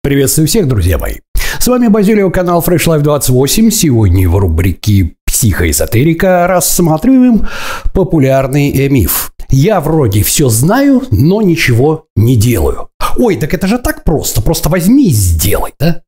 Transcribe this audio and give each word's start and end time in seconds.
Приветствую 0.00 0.46
всех, 0.46 0.68
друзья 0.68 0.96
мои. 0.96 1.16
С 1.58 1.66
вами 1.66 1.88
Базилио, 1.88 2.30
канал 2.30 2.62
Fresh 2.64 2.86
Life 2.86 3.00
28. 3.00 3.70
Сегодня 3.70 4.28
в 4.28 4.36
рубрике 4.36 5.16
«Психоэзотерика» 5.26 6.46
рассматриваем 6.46 7.48
популярный 7.92 8.88
миф. 8.88 9.32
Я 9.48 9.80
вроде 9.80 10.22
все 10.22 10.48
знаю, 10.50 11.02
но 11.10 11.42
ничего 11.42 12.06
не 12.14 12.36
делаю. 12.36 12.90
Ой, 13.16 13.36
так 13.36 13.52
это 13.54 13.66
же 13.66 13.78
так 13.78 14.04
просто. 14.04 14.40
Просто 14.40 14.68
возьми 14.68 15.08
и 15.08 15.12
сделай, 15.12 15.72
да? 15.80 16.02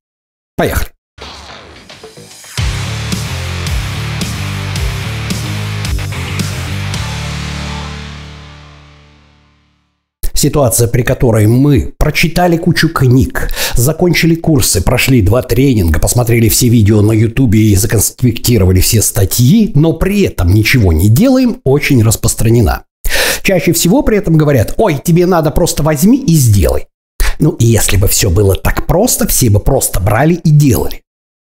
Поехали. 0.56 0.90
Ситуация, 10.40 10.88
при 10.88 11.02
которой 11.02 11.46
мы 11.46 11.92
прочитали 11.98 12.56
кучу 12.56 12.88
книг, 12.88 13.50
закончили 13.74 14.34
курсы, 14.34 14.80
прошли 14.80 15.20
два 15.20 15.42
тренинга, 15.42 16.00
посмотрели 16.00 16.48
все 16.48 16.70
видео 16.70 17.02
на 17.02 17.12
ютубе 17.12 17.60
и 17.60 17.76
законспектировали 17.76 18.80
все 18.80 19.02
статьи, 19.02 19.70
но 19.74 19.92
при 19.92 20.22
этом 20.22 20.54
ничего 20.54 20.94
не 20.94 21.10
делаем, 21.10 21.60
очень 21.64 22.02
распространена. 22.02 22.84
Чаще 23.42 23.74
всего 23.74 24.02
при 24.02 24.16
этом 24.16 24.38
говорят, 24.38 24.72
ой, 24.78 24.98
тебе 25.04 25.26
надо 25.26 25.50
просто 25.50 25.82
возьми 25.82 26.16
и 26.16 26.32
сделай. 26.32 26.86
Ну, 27.38 27.54
если 27.58 27.98
бы 27.98 28.08
все 28.08 28.30
было 28.30 28.56
так 28.56 28.86
просто, 28.86 29.28
все 29.28 29.50
бы 29.50 29.60
просто 29.60 30.00
брали 30.00 30.36
и 30.42 30.48
делали. 30.48 31.02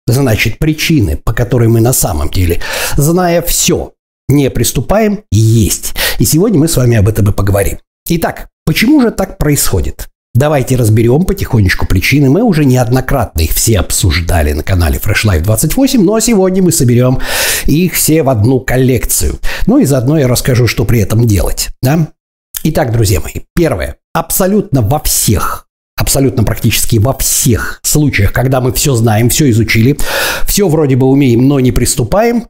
Значит, 0.06 0.60
причины, 0.60 1.18
по 1.18 1.34
которой 1.34 1.68
мы 1.68 1.82
на 1.82 1.94
самом 1.94 2.30
деле, 2.30 2.62
зная 2.96 3.42
все, 3.42 3.94
не 4.30 4.52
приступаем, 4.52 5.23
есть. 5.32 5.96
И 6.20 6.26
сегодня 6.26 6.60
мы 6.60 6.68
с 6.68 6.78
вами 6.78 6.96
об 6.96 7.08
этом 7.08 7.32
и 7.32 7.34
поговорим. 7.34 7.80
Итак, 8.08 8.50
Почему 8.66 9.02
же 9.02 9.12
так 9.12 9.38
происходит? 9.38 10.08
Давайте 10.34 10.77
разберем 10.77 11.26
потихонечку 11.26 11.85
причины. 11.85 12.30
Мы 12.30 12.41
уже 12.41 12.66
неоднократно 12.66 13.41
их 13.41 13.52
все 13.52 13.80
обсуждали 13.80 14.53
на 14.53 14.63
канале 14.63 14.98
Fresh 14.98 15.26
Life 15.26 15.41
28, 15.41 16.03
но 16.03 16.20
сегодня 16.20 16.64
мы 16.64 16.72
соберем 16.72 17.20
их 17.66 17.94
все 17.94 18.23
в 18.23 18.30
одну 18.30 18.59
коллекцию. 18.59 19.39
Ну 19.67 19.78
и 19.78 19.86
заодно 19.86 20.17
я 20.17 20.28
расскажу, 20.28 20.66
что 20.66 20.86
при 20.86 21.02
этом 21.02 21.28
делать. 21.28 21.70
Да? 21.81 22.08
Итак, 22.64 22.92
друзья 22.92 23.20
мои, 23.20 23.42
первое. 23.55 23.97
Абсолютно 24.14 24.81
во 24.81 25.00
всех 25.00 25.67
абсолютно 25.95 26.44
практически 26.44 26.98
во 26.98 27.14
всех 27.17 27.80
случаях, 27.83 28.33
когда 28.33 28.61
мы 28.61 28.73
все 28.73 28.95
знаем, 28.95 29.30
все 29.30 29.50
изучили, 29.52 29.98
все 30.45 30.67
вроде 30.67 30.95
бы 30.95 31.08
умеем, 31.08 31.48
но 31.48 31.59
не 31.59 31.72
приступаем, 31.72 32.48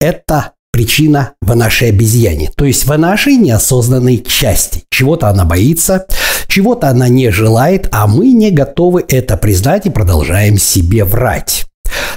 это 0.00 0.52
причина 0.72 1.34
в 1.40 1.54
нашей 1.54 1.90
обезьяне, 1.90 2.50
то 2.56 2.64
есть 2.64 2.86
в 2.86 2.98
нашей 2.98 3.36
неосознанной 3.36 4.24
части. 4.26 4.84
Чего-то 4.90 5.28
она 5.28 5.44
боится, 5.44 6.06
чего-то 6.48 6.88
она 6.88 7.08
не 7.08 7.30
желает, 7.30 7.88
а 7.92 8.06
мы 8.06 8.32
не 8.32 8.50
готовы 8.50 9.04
это 9.06 9.36
признать 9.36 9.86
и 9.86 9.90
продолжаем 9.90 10.58
себе 10.58 11.04
врать. 11.04 11.66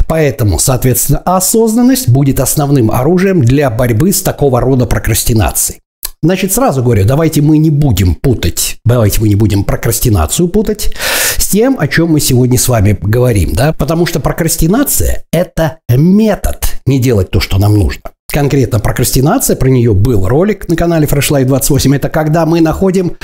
Поэтому, 0.08 0.58
соответственно, 0.58 1.20
осознанность 1.20 2.09
будет 2.09 2.39
основным 2.39 2.92
оружием 2.92 3.42
для 3.42 3.70
борьбы 3.70 4.14
с 4.14 4.22
такого 4.22 4.61
рода 4.61 4.86
прокрастинацией. 4.86 5.81
Значит, 6.23 6.53
сразу 6.53 6.81
говорю, 6.81 7.06
давайте 7.06 7.42
мы 7.42 7.58
не 7.58 7.70
будем 7.70 8.16
путать, 8.16 8.78
давайте 8.86 9.22
мы 9.22 9.30
не 9.30 9.36
будем 9.36 9.64
прокрастинацию 9.64 10.48
путать 10.48 10.95
с 11.38 11.50
тем, 11.50 11.78
о 11.80 11.88
чем 11.88 12.09
мы 12.09 12.20
сегодня 12.20 12.58
с 12.58 12.67
вами 12.67 12.98
говорим, 13.00 13.53
да, 13.53 13.73
потому 13.73 14.06
что 14.06 14.20
прокрастинация– 14.20 15.26
это 15.31 15.80
метод 15.89 16.66
не 16.86 17.00
делать 17.00 17.30
то, 17.30 17.39
что 17.39 17.59
нам 17.59 17.78
нужно 17.78 18.14
конкретно 18.36 18.81
прокрастинация, 18.81 19.55
про 19.55 19.69
нее 19.69 19.94
был 19.94 20.28
ролик 20.28 20.67
на 20.67 20.75
канале 20.75 21.08
Fresh 21.08 21.31
Life 21.31 21.45
28, 21.45 21.95
это 21.95 22.09
когда 22.09 22.45
мы 22.45 22.59
находим 22.59 23.16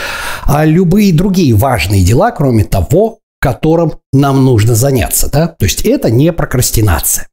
а, 0.46 0.64
любые 0.64 1.12
другие 1.12 1.54
важные 1.54 2.02
дела, 2.02 2.32
кроме 2.32 2.64
того, 2.64 3.20
которым 3.42 3.96
нам 4.14 4.46
нужно 4.46 4.74
заняться. 4.74 5.30
Да? 5.30 5.48
То 5.48 5.66
есть 5.66 5.82
это 5.82 6.10
не 6.10 6.32
прокрастинация. 6.32 7.28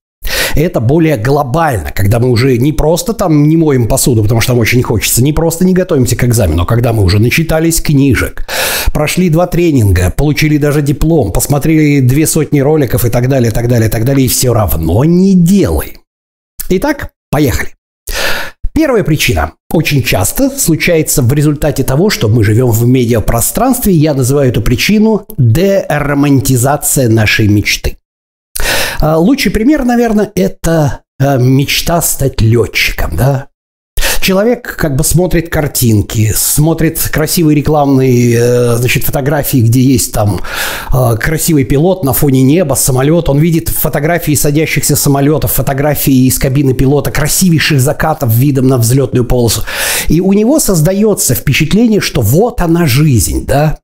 Это 0.56 0.80
более 0.80 1.16
глобально, 1.16 1.92
когда 1.94 2.18
мы 2.18 2.30
уже 2.30 2.58
не 2.58 2.72
просто 2.72 3.12
там 3.12 3.48
не 3.48 3.56
моем 3.56 3.86
посуду, 3.86 4.24
потому 4.24 4.40
что 4.40 4.54
нам 4.54 4.58
очень 4.58 4.82
хочется, 4.82 5.22
не 5.22 5.32
просто 5.32 5.64
не 5.64 5.72
готовимся 5.72 6.16
к 6.16 6.24
экзамену, 6.24 6.64
а 6.64 6.66
когда 6.66 6.92
мы 6.92 7.04
уже 7.04 7.20
начитались 7.20 7.80
книжек, 7.80 8.44
прошли 8.92 9.30
два 9.30 9.46
тренинга, 9.46 10.10
получили 10.10 10.56
даже 10.58 10.82
диплом, 10.82 11.30
посмотрели 11.30 12.00
две 12.00 12.26
сотни 12.26 12.58
роликов 12.58 13.04
и 13.04 13.10
так 13.10 13.28
далее, 13.28 13.52
так 13.52 13.68
далее, 13.68 13.88
так 13.88 14.04
далее, 14.04 14.26
и 14.26 14.28
все 14.28 14.52
равно 14.52 15.04
не 15.04 15.34
делаем. 15.34 15.98
Итак, 16.70 17.10
Поехали. 17.30 17.74
Первая 18.74 19.02
причина 19.02 19.54
очень 19.72 20.04
часто 20.04 20.50
случается 20.50 21.20
в 21.20 21.32
результате 21.32 21.82
того, 21.82 22.10
что 22.10 22.28
мы 22.28 22.44
живем 22.44 22.70
в 22.70 22.86
медиапространстве. 22.86 23.92
Я 23.92 24.14
называю 24.14 24.50
эту 24.50 24.62
причину 24.62 25.26
деромантизация 25.36 27.08
нашей 27.08 27.48
мечты. 27.48 27.96
А, 29.00 29.18
лучший 29.18 29.50
пример, 29.50 29.84
наверное, 29.84 30.30
это 30.34 31.00
а, 31.18 31.38
мечта 31.38 32.00
стать 32.02 32.40
летчиком, 32.40 33.16
да? 33.16 33.48
Человек 34.20 34.76
как 34.76 34.96
бы 34.96 35.04
смотрит 35.04 35.48
картинки, 35.48 36.32
смотрит 36.34 36.98
красивые 37.12 37.56
рекламные 37.56 38.36
э, 38.38 38.76
значит, 38.76 39.04
фотографии, 39.04 39.58
где 39.58 39.80
есть 39.80 40.12
там 40.12 40.40
э, 40.92 41.16
красивый 41.16 41.64
пилот 41.64 42.04
на 42.04 42.12
фоне 42.12 42.42
неба, 42.42 42.74
самолет. 42.74 43.28
Он 43.28 43.38
видит 43.38 43.68
фотографии 43.68 44.34
садящихся 44.34 44.96
самолетов, 44.96 45.52
фотографии 45.52 46.26
из 46.26 46.38
кабины 46.38 46.74
пилота, 46.74 47.10
красивейших 47.10 47.80
закатов 47.80 48.32
видом 48.32 48.68
на 48.68 48.78
взлетную 48.78 49.24
полосу. 49.24 49.62
И 50.08 50.20
у 50.20 50.32
него 50.32 50.60
создается 50.60 51.34
впечатление, 51.34 52.00
что 52.00 52.20
вот 52.20 52.60
она 52.60 52.86
жизнь, 52.86 53.46
да? 53.46 53.78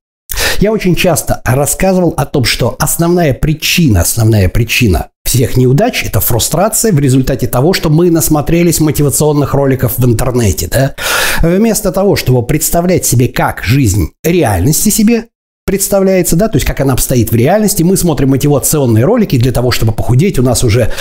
Я 0.61 0.73
очень 0.73 0.95
часто 0.95 1.43
рассказывал 1.45 2.15
о 2.17 2.27
том, 2.27 2.45
что 2.45 2.77
основная 2.79 3.35
причина, 3.35 4.03
основная 4.03 4.49
причина 4.49 5.09
всех 5.25 5.57
неудач– 5.57 6.05
это 6.07 6.21
фрустрация 6.21 6.93
в 6.93 6.99
результате 6.99 7.47
того, 7.47 7.73
что 7.73 7.91
мы 7.91 8.11
насмотрелись 8.11 8.81
мотивационных 8.81 9.55
роликов 9.55 9.99
в 9.99 10.05
интернете. 10.05 10.69
Да? 10.69 10.95
Вместо 11.43 11.91
того, 11.93 12.15
чтобы 12.17 12.47
представлять 12.47 13.05
себе, 13.05 13.29
как 13.29 13.65
жизнь 13.65 14.13
реальности 14.23 14.91
себе 14.91 15.29
представляется, 15.67 16.37
да, 16.37 16.49
то 16.49 16.57
есть 16.57 16.67
как 16.67 16.81
она 16.81 16.93
обстоит 16.93 17.33
в 17.33 17.35
реальности. 17.35 17.83
Мы 17.83 17.97
смотрим 17.97 18.31
мотивационные 18.31 19.05
ролики 19.05 19.39
для 19.39 19.53
того, 19.53 19.71
чтобы 19.71 19.93
похудеть. 19.93 20.39
У 20.39 20.43
нас 20.43 20.63
уже 20.63 20.93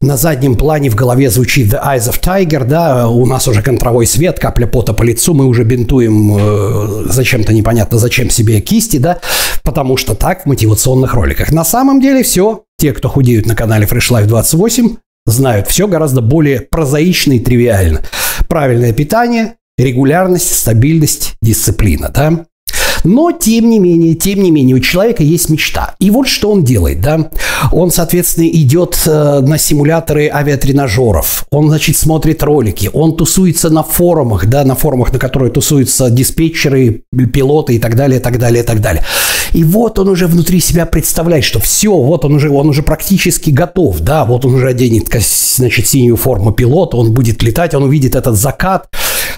на 0.00 0.16
заднем 0.16 0.56
плане 0.56 0.90
в 0.90 0.94
голове 0.94 1.30
звучит 1.30 1.72
The 1.72 1.82
Eyes 1.82 2.10
of 2.10 2.20
Tiger, 2.20 2.64
да, 2.64 3.08
у 3.08 3.26
нас 3.26 3.48
уже 3.48 3.62
контровой 3.62 4.06
свет, 4.06 4.38
капля 4.38 4.66
пота 4.66 4.92
по 4.92 5.02
лицу, 5.02 5.34
мы 5.34 5.46
уже 5.46 5.64
бинтуем 5.64 6.36
э, 6.38 7.06
зачем-то 7.10 7.52
непонятно 7.52 7.98
зачем 7.98 8.30
себе 8.30 8.60
кисти, 8.60 8.98
да, 8.98 9.20
потому 9.62 9.96
что 9.96 10.14
так 10.14 10.42
в 10.42 10.46
мотивационных 10.46 11.14
роликах. 11.14 11.50
На 11.50 11.64
самом 11.64 12.00
деле 12.00 12.22
все, 12.22 12.64
те, 12.78 12.92
кто 12.92 13.08
худеют 13.08 13.46
на 13.46 13.56
канале 13.56 13.86
Fresh 13.86 14.10
Life 14.10 14.26
28, 14.26 14.96
знают 15.26 15.68
все 15.68 15.86
гораздо 15.86 16.20
более 16.20 16.60
прозаично 16.60 17.32
и 17.32 17.38
тривиально. 17.38 18.02
Правильное 18.48 18.92
питание, 18.92 19.54
регулярность, 19.78 20.54
стабильность, 20.54 21.34
дисциплина, 21.40 22.10
да. 22.14 22.44
Но, 23.04 23.32
тем 23.32 23.70
не 23.70 23.78
менее, 23.78 24.14
тем 24.14 24.42
не 24.42 24.50
менее, 24.50 24.76
у 24.76 24.80
человека 24.80 25.22
есть 25.22 25.48
мечта. 25.48 25.94
И 25.98 26.10
вот 26.10 26.28
что 26.28 26.50
он 26.50 26.64
делает, 26.64 27.00
да. 27.00 27.30
Он, 27.72 27.90
соответственно, 27.90 28.48
идет 28.48 28.98
э, 29.06 29.40
на 29.40 29.58
симуляторы 29.58 30.28
авиатренажеров. 30.28 31.46
Он, 31.50 31.68
значит, 31.68 31.96
смотрит 31.96 32.42
ролики. 32.42 32.90
Он 32.92 33.16
тусуется 33.16 33.70
на 33.70 33.82
форумах, 33.82 34.46
да, 34.46 34.64
на 34.64 34.74
форумах, 34.74 35.12
на 35.12 35.18
которые 35.18 35.50
тусуются 35.50 36.10
диспетчеры, 36.10 37.02
пилоты 37.32 37.76
и 37.76 37.78
так 37.78 37.96
далее, 37.96 38.20
и 38.20 38.22
так 38.22 38.38
далее, 38.38 38.62
и 38.62 38.66
так 38.66 38.80
далее. 38.80 39.04
И 39.52 39.64
вот 39.64 39.98
он 39.98 40.08
уже 40.08 40.26
внутри 40.26 40.60
себя 40.60 40.86
представляет, 40.86 41.44
что 41.44 41.58
все, 41.60 41.90
вот 41.90 42.24
он 42.24 42.34
уже, 42.34 42.50
он 42.50 42.68
уже 42.68 42.82
практически 42.82 43.50
готов, 43.50 44.00
да, 44.00 44.24
вот 44.24 44.44
он 44.44 44.54
уже 44.54 44.68
оденет, 44.68 45.08
значит, 45.56 45.86
синюю 45.86 46.16
форму 46.16 46.52
пилота, 46.52 46.96
он 46.96 47.12
будет 47.12 47.42
летать, 47.42 47.74
он 47.74 47.82
увидит 47.82 48.14
этот 48.14 48.36
закат, 48.36 48.88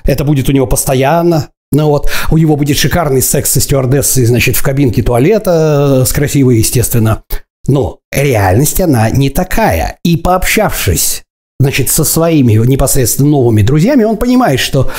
это 0.04 0.24
будет 0.24 0.48
у 0.48 0.52
него 0.52 0.66
постоянно, 0.66 1.48
ну 1.72 1.88
вот, 1.88 2.10
у 2.30 2.38
него 2.38 2.56
будет 2.56 2.78
шикарный 2.78 3.22
секс 3.22 3.52
со 3.52 3.60
стюардессой, 3.60 4.26
значит, 4.26 4.56
в 4.56 4.62
кабинке 4.62 5.02
туалета, 5.02 6.02
э, 6.02 6.06
с 6.06 6.12
красивой, 6.12 6.58
естественно. 6.58 7.22
Но 7.66 8.00
реальность 8.12 8.80
она 8.80 9.08
не 9.10 9.30
такая. 9.30 9.98
И 10.04 10.16
пообщавшись, 10.16 11.22
значит, 11.58 11.88
со 11.88 12.04
своими 12.04 12.54
непосредственно 12.66 13.30
новыми 13.30 13.62
друзьями, 13.62 14.04
он 14.04 14.18
понимает, 14.18 14.60
что 14.60 14.90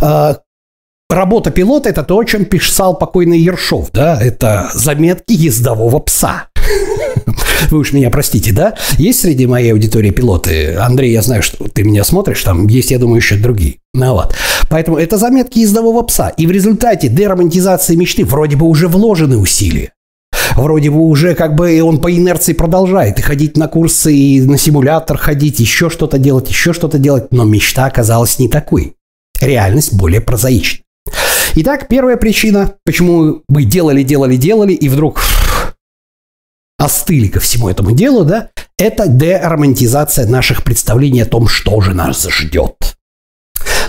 э, 0.00 0.34
работа 1.10 1.50
пилота– 1.50 1.88
это 1.90 2.02
то, 2.02 2.18
о 2.18 2.24
чем 2.24 2.46
писал 2.46 2.96
покойный 2.96 3.38
Ершов, 3.38 3.90
да, 3.92 4.20
это 4.20 4.70
заметки 4.72 5.32
ездового 5.32 5.98
пса. 5.98 6.48
Вы 7.70 7.78
уж 7.78 7.92
меня 7.92 8.10
простите, 8.10 8.52
да? 8.52 8.74
Есть 8.98 9.20
среди 9.20 9.46
моей 9.46 9.72
аудитории 9.72 10.10
пилоты? 10.10 10.74
Андрей, 10.76 11.12
я 11.12 11.22
знаю, 11.22 11.42
что 11.42 11.68
ты 11.68 11.82
меня 11.82 12.04
смотришь, 12.04 12.42
там 12.42 12.66
есть, 12.66 12.90
я 12.90 12.98
думаю, 12.98 13.16
еще 13.16 13.36
другие. 13.36 13.76
Ну 13.94 14.12
вот. 14.12 14.34
Поэтому 14.68 14.98
это 14.98 15.16
заметки 15.18 15.58
ездового 15.60 16.02
пса. 16.02 16.28
И 16.30 16.46
в 16.46 16.50
результате 16.50 17.08
деромантизации 17.08 17.94
мечты 17.94 18.24
вроде 18.24 18.56
бы 18.56 18.66
уже 18.66 18.88
вложены 18.88 19.38
усилия. 19.38 19.92
Вроде 20.56 20.90
бы 20.90 21.00
уже 21.00 21.34
как 21.34 21.54
бы 21.54 21.82
он 21.82 22.00
по 22.00 22.12
инерции 22.12 22.52
продолжает 22.52 23.18
и 23.18 23.22
ходить 23.22 23.56
на 23.56 23.68
курсы, 23.68 24.14
и 24.14 24.40
на 24.40 24.58
симулятор 24.58 25.16
ходить, 25.16 25.60
еще 25.60 25.90
что-то 25.90 26.18
делать, 26.18 26.48
еще 26.48 26.72
что-то 26.72 26.98
делать. 26.98 27.26
Но 27.30 27.44
мечта 27.44 27.86
оказалась 27.86 28.38
не 28.38 28.48
такой. 28.48 28.94
Реальность 29.40 29.94
более 29.94 30.20
прозаична. 30.20 30.84
Итак, 31.56 31.86
первая 31.88 32.16
причина, 32.16 32.74
почему 32.84 33.42
мы 33.48 33.64
делали, 33.64 34.02
делали, 34.02 34.36
делали, 34.36 34.72
и 34.72 34.88
вдруг 34.88 35.20
остыли 36.84 37.28
ко 37.28 37.40
всему 37.40 37.68
этому 37.68 37.92
делу, 37.92 38.24
да, 38.24 38.50
это 38.78 39.08
деромантизация 39.08 40.26
наших 40.26 40.64
представлений 40.64 41.22
о 41.22 41.26
том, 41.26 41.48
что 41.48 41.80
же 41.80 41.94
нас 41.94 42.26
ждет. 42.28 42.96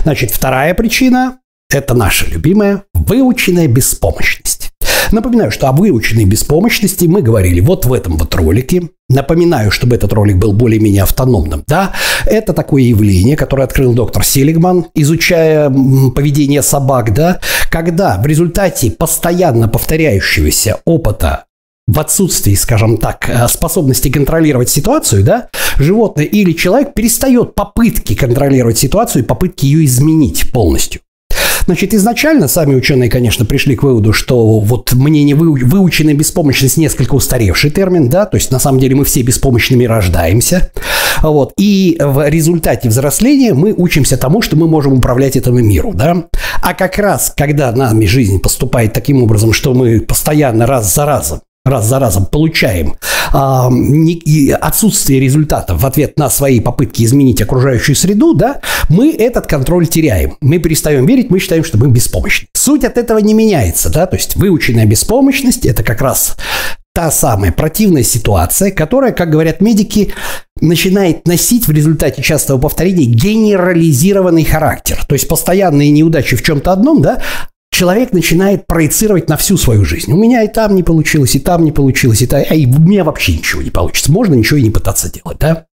Значит, 0.02 0.30
вторая 0.30 0.74
причина– 0.74 1.38
это 1.70 1.94
наша 1.94 2.26
любимая 2.26 2.84
выученная 2.94 3.68
беспомощность. 3.68 4.70
Напоминаю, 5.12 5.52
что 5.52 5.68
о 5.68 5.72
выученной 5.72 6.24
беспомощности 6.24 7.06
мы 7.06 7.22
говорили 7.22 7.60
вот 7.60 7.84
в 7.84 7.92
этом 7.92 8.16
вот 8.16 8.34
ролике. 8.34 8.90
Напоминаю, 9.08 9.70
чтобы 9.70 9.94
этот 9.94 10.12
ролик 10.12 10.36
был 10.36 10.52
более-менее 10.52 11.04
автономным. 11.04 11.62
Да, 11.66 11.92
это 12.24 12.52
такое 12.52 12.82
явление, 12.82 13.36
которое 13.36 13.62
открыл 13.62 13.92
доктор 13.92 14.24
Селигман, 14.24 14.86
изучая 14.94 15.70
поведение 15.70 16.62
собак, 16.62 17.14
да, 17.14 17.40
когда 17.70 18.20
в 18.20 18.26
результате 18.26 18.90
постоянно 18.90 19.68
повторяющегося 19.68 20.80
опыта 20.84 21.45
в 21.86 22.00
отсутствии, 22.00 22.54
скажем 22.54 22.96
так, 22.96 23.28
э, 23.28 23.46
способности 23.48 24.10
контролировать 24.10 24.68
ситуацию, 24.68 25.22
да, 25.22 25.48
животное 25.78 26.24
или 26.24 26.52
человек 26.52 26.94
перестает 26.94 27.54
попытки 27.54 28.14
контролировать 28.14 28.78
ситуацию 28.78 29.22
и 29.22 29.26
попытки 29.26 29.66
ее 29.66 29.84
изменить 29.84 30.50
полностью. 30.50 31.00
Значит, 31.66 31.94
изначально 31.94 32.46
сами 32.46 32.76
ученые, 32.76 33.10
конечно, 33.10 33.44
пришли 33.44 33.74
к 33.74 33.82
выводу, 33.82 34.12
что 34.12 34.60
вот 34.60 34.92
мнение 34.92 35.34
вы, 35.34 35.52
выученная 35.64 36.14
беспомощность 36.14 36.76
несколько 36.76 37.16
устаревший 37.16 37.70
термин, 37.70 38.08
да, 38.08 38.24
то 38.24 38.36
есть 38.36 38.52
на 38.52 38.60
самом 38.60 38.78
деле 38.78 38.94
мы 38.94 39.04
все 39.04 39.22
беспомощными 39.22 39.84
рождаемся, 39.84 40.70
вот, 41.22 41.52
и 41.58 41.96
в 42.00 42.28
результате 42.28 42.88
взросления 42.88 43.52
мы 43.52 43.72
учимся 43.72 44.16
тому, 44.16 44.42
что 44.42 44.54
мы 44.54 44.68
можем 44.68 44.92
управлять 44.92 45.34
этому 45.34 45.58
миру, 45.58 45.92
да, 45.92 46.26
а 46.62 46.72
как 46.72 46.98
раз, 46.98 47.32
когда 47.36 47.72
нами 47.72 48.06
жизнь 48.06 48.38
поступает 48.38 48.92
таким 48.92 49.24
образом, 49.24 49.52
что 49.52 49.74
мы 49.74 50.00
постоянно 50.00 50.66
раз 50.66 50.94
за 50.94 51.04
разом 51.04 51.40
раз 51.66 51.86
за 51.86 51.98
разом 51.98 52.26
получаем 52.26 52.96
а, 53.32 53.70
отсутствие 54.60 55.20
результатов 55.20 55.82
в 55.82 55.86
ответ 55.86 56.18
на 56.18 56.30
свои 56.30 56.60
попытки 56.60 57.02
изменить 57.02 57.42
окружающую 57.42 57.96
среду, 57.96 58.34
да, 58.34 58.60
мы 58.88 59.12
этот 59.12 59.46
контроль 59.46 59.86
теряем. 59.86 60.36
Мы 60.40 60.58
перестаем 60.58 61.06
верить, 61.06 61.30
мы 61.30 61.38
считаем, 61.38 61.64
что 61.64 61.78
мы 61.78 61.88
беспомощны. 61.88 62.48
Суть 62.54 62.84
от 62.84 62.98
этого 62.98 63.18
не 63.18 63.34
меняется, 63.34 63.90
да, 63.90 64.06
то 64.06 64.16
есть 64.16 64.36
выученная 64.36 64.86
беспомощность– 64.86 65.66
это 65.66 65.82
как 65.82 66.00
раз 66.00 66.36
та 66.96 67.10
самая 67.10 67.52
противная 67.52 68.02
ситуация, 68.02 68.70
которая, 68.70 69.12
как 69.12 69.28
говорят 69.28 69.60
медики, 69.60 70.14
начинает 70.62 71.26
носить 71.26 71.68
в 71.68 71.70
результате 71.70 72.22
частого 72.22 72.58
повторения 72.58 73.04
генерализированный 73.04 74.44
характер. 74.44 75.04
То 75.06 75.14
есть 75.14 75.28
постоянные 75.28 75.90
неудачи 75.90 76.36
в 76.36 76.42
чем-то 76.42 76.72
одном, 76.72 77.02
да, 77.02 77.20
человек 77.76 78.12
начинает 78.12 78.66
проецировать 78.66 79.28
на 79.28 79.36
всю 79.36 79.58
свою 79.58 79.84
жизнь. 79.84 80.10
У 80.10 80.16
меня 80.16 80.42
и 80.42 80.48
там 80.48 80.74
не 80.74 80.82
получилось, 80.82 81.34
и 81.34 81.38
там 81.38 81.62
не 81.62 81.72
получилось, 81.72 82.22
и, 82.22 82.26
та, 82.26 82.38
а 82.38 82.54
и 82.54 82.64
у 82.64 82.80
меня 82.80 83.04
вообще 83.04 83.34
ничего 83.34 83.60
не 83.60 83.68
получится. 83.68 84.10
Можно 84.10 84.34
ничего 84.34 84.58
и 84.58 84.62
не 84.62 84.70
пытаться 84.70 85.12
делать, 85.12 85.36
да? 85.38 85.66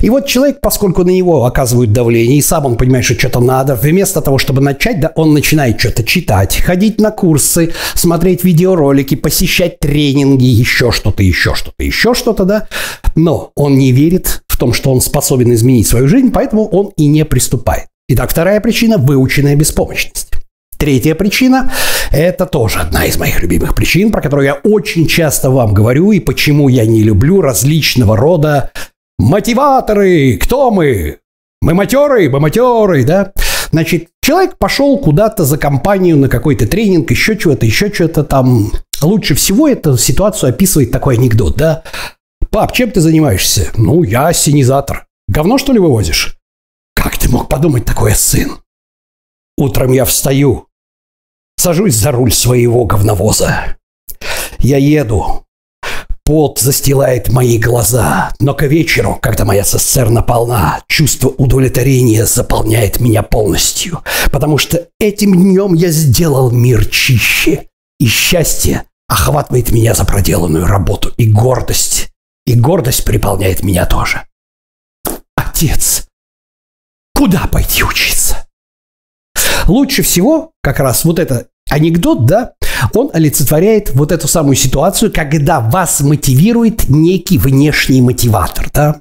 И 0.00 0.08
вот 0.08 0.26
человек, 0.26 0.60
поскольку 0.62 1.04
на 1.04 1.10
него 1.10 1.44
оказывают 1.44 1.92
давление, 1.92 2.38
и 2.38 2.42
сам 2.42 2.64
он 2.64 2.76
понимает, 2.76 3.04
что 3.04 3.18
что-то 3.18 3.40
надо, 3.40 3.74
вместо 3.74 4.22
того, 4.22 4.38
чтобы 4.38 4.62
начать, 4.62 4.98
да, 4.98 5.12
он 5.14 5.34
начинает 5.34 5.78
что-то 5.78 6.04
читать, 6.04 6.56
ходить 6.56 6.98
на 7.00 7.10
курсы, 7.10 7.74
смотреть 7.94 8.42
видеоролики, 8.42 9.14
посещать 9.14 9.78
тренинги, 9.78 10.44
еще 10.44 10.90
что-то, 10.90 11.22
еще 11.22 11.54
что-то, 11.54 11.84
еще 11.84 12.14
что-то, 12.14 12.44
да. 12.44 12.68
Но 13.14 13.52
он 13.56 13.76
не 13.76 13.92
верит 13.92 14.42
в 14.48 14.56
том, 14.56 14.72
что 14.72 14.90
он 14.90 15.02
способен 15.02 15.52
изменить 15.52 15.86
свою 15.86 16.08
жизнь, 16.08 16.30
поэтому 16.32 16.66
он 16.66 16.92
и 16.96 17.06
не 17.06 17.26
приступает. 17.26 17.88
Итак, 18.08 18.30
вторая 18.30 18.60
причина– 18.60 18.96
выученная 18.98 19.56
беспомощность. 19.56 20.35
Третья 20.78 21.14
причина– 21.14 21.72
это 22.12 22.44
тоже 22.44 22.80
одна 22.80 23.06
из 23.06 23.16
моих 23.18 23.40
любимых 23.40 23.74
причин, 23.74 24.10
про 24.10 24.20
которую 24.20 24.46
я 24.46 24.54
очень 24.54 25.06
часто 25.06 25.50
вам 25.50 25.72
говорю 25.72 26.12
и 26.12 26.20
почему 26.20 26.68
я 26.68 26.84
не 26.84 27.02
люблю 27.02 27.40
различного 27.40 28.16
рода 28.16 28.70
мотиваторы. 29.18 30.36
Кто 30.36 30.70
мы? 30.70 31.18
Мы 31.62 31.72
матеры, 31.74 32.28
мы 32.28 32.40
матеры, 32.40 33.04
да? 33.04 33.32
Значит, 33.70 34.08
человек 34.22 34.58
пошел 34.58 34.98
куда-то 34.98 35.44
за 35.44 35.56
компанию 35.56 36.18
на 36.18 36.28
какой-то 36.28 36.66
тренинг, 36.66 37.10
еще 37.10 37.36
чего-то, 37.38 37.64
еще 37.64 37.92
что-то 37.92 38.22
там. 38.22 38.70
Лучше 39.02 39.34
всего 39.34 39.68
эту 39.68 39.96
ситуацию 39.96 40.50
описывает 40.50 40.90
такой 40.90 41.16
анекдот, 41.16 41.56
да? 41.56 41.82
Пап, 42.50 42.72
чем 42.72 42.90
ты 42.90 43.00
занимаешься? 43.00 43.70
Ну, 43.76 44.02
я 44.02 44.32
синизатор. 44.32 45.06
Говно, 45.28 45.58
что 45.58 45.72
ли, 45.72 45.78
вывозишь? 45.78 46.38
Как 46.94 47.16
ты 47.18 47.28
мог 47.28 47.48
подумать 47.48 47.84
такое, 47.84 48.14
сын? 48.14 48.52
Утром 49.58 49.92
я 49.92 50.04
встаю, 50.04 50.65
сажусь 51.56 51.94
за 51.94 52.12
руль 52.12 52.32
своего 52.32 52.84
говновоза. 52.84 53.76
Я 54.58 54.78
еду. 54.78 55.42
Пот 56.24 56.58
застилает 56.58 57.28
мои 57.28 57.56
глаза, 57.56 58.32
но 58.40 58.52
к 58.52 58.66
вечеру, 58.66 59.16
когда 59.22 59.44
моя 59.44 59.62
цистерна 59.62 60.22
полна, 60.22 60.80
чувство 60.88 61.28
удовлетворения 61.28 62.26
заполняет 62.26 62.98
меня 62.98 63.22
полностью, 63.22 64.02
потому 64.32 64.58
что 64.58 64.88
этим 64.98 65.34
днем 65.34 65.74
я 65.74 65.88
сделал 65.88 66.50
мир 66.50 66.84
чище, 66.86 67.68
и 68.00 68.06
счастье 68.08 68.84
охватывает 69.08 69.70
меня 69.70 69.94
за 69.94 70.04
проделанную 70.04 70.66
работу, 70.66 71.12
и 71.16 71.30
гордость, 71.30 72.08
и 72.44 72.54
гордость 72.54 73.04
приполняет 73.04 73.62
меня 73.62 73.86
тоже. 73.86 74.22
Отец, 75.36 76.08
куда 77.14 77.46
пойти 77.46 77.84
учиться? 77.84 78.15
Лучше 79.66 80.02
всего 80.02 80.52
как 80.62 80.78
раз 80.80 81.04
вот 81.04 81.18
это 81.18 81.46
анекдот, 81.68 82.26
да, 82.26 82.52
он 82.94 83.10
олицетворяет 83.12 83.94
вот 83.94 84.12
эту 84.12 84.28
самую 84.28 84.56
ситуацию, 84.56 85.12
когда 85.12 85.60
вас 85.60 86.00
мотивирует 86.00 86.88
некий 86.88 87.38
внешний 87.38 88.00
мотиватор, 88.00 88.68
да. 88.72 89.00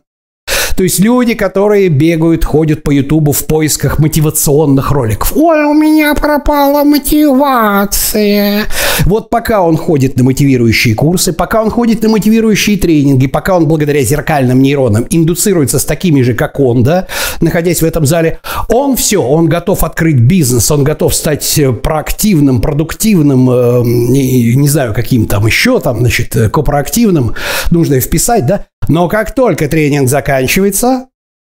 То 0.76 0.84
есть 0.84 1.00
люди, 1.00 1.36
которые 1.36 1.88
бегают, 1.88 2.44
ходят 2.44 2.84
по 2.84 2.92
Ютубу 2.92 3.32
в 3.32 3.46
поисках 3.46 4.00
мотивационных 4.00 4.92
роликов. 4.92 5.32
Ой, 5.36 5.64
у 5.64 5.74
меня 5.74 6.14
пропала 6.16 6.84
мотивация. 6.84 8.66
Вот 9.06 9.30
пока 9.30 9.62
он 9.62 9.78
ходит 9.78 10.18
на 10.18 10.24
мотивирующие 10.24 10.96
курсы, 10.96 11.32
пока 11.32 11.64
он 11.64 11.70
ходит 11.70 12.04
на 12.04 12.10
мотивирующие 12.10 12.78
тренинги, 12.78 13.28
пока 13.28 13.56
он 13.56 13.68
благодаря 13.68 14.02
зеркальным 14.04 14.62
нейронам 14.62 15.06
индуцируется 15.10 15.80
с 15.80 15.86
такими 15.86 16.22
же, 16.22 16.34
как 16.34 16.60
он, 16.60 16.84
да, 16.84 17.08
находясь 17.40 17.82
в 17.82 17.86
этом 17.86 18.06
зале, 18.06 18.40
он 18.70 18.96
все, 18.96 19.22
он 19.22 19.48
готов 19.48 19.84
открыть 19.84 20.20
бизнес, 20.20 20.70
он 20.72 20.84
готов 20.84 21.14
стать 21.16 21.58
э, 21.58 21.72
проактивным, 21.72 22.62
продуктивным, 22.62 23.50
э, 23.50 23.82
не, 23.86 24.56
не 24.56 24.68
знаю, 24.68 24.94
каким 24.94 25.26
там 25.26 25.46
еще, 25.46 25.80
там, 25.80 26.00
значит, 26.00 26.36
э, 26.36 26.50
копроактивным, 26.50 27.34
нужно 27.72 28.00
вписать, 28.00 28.46
да, 28.46 28.66
но 28.88 29.08
как 29.08 29.36
только 29.36 29.68
тренинг 29.68 30.10
заканчивается, 30.10 31.08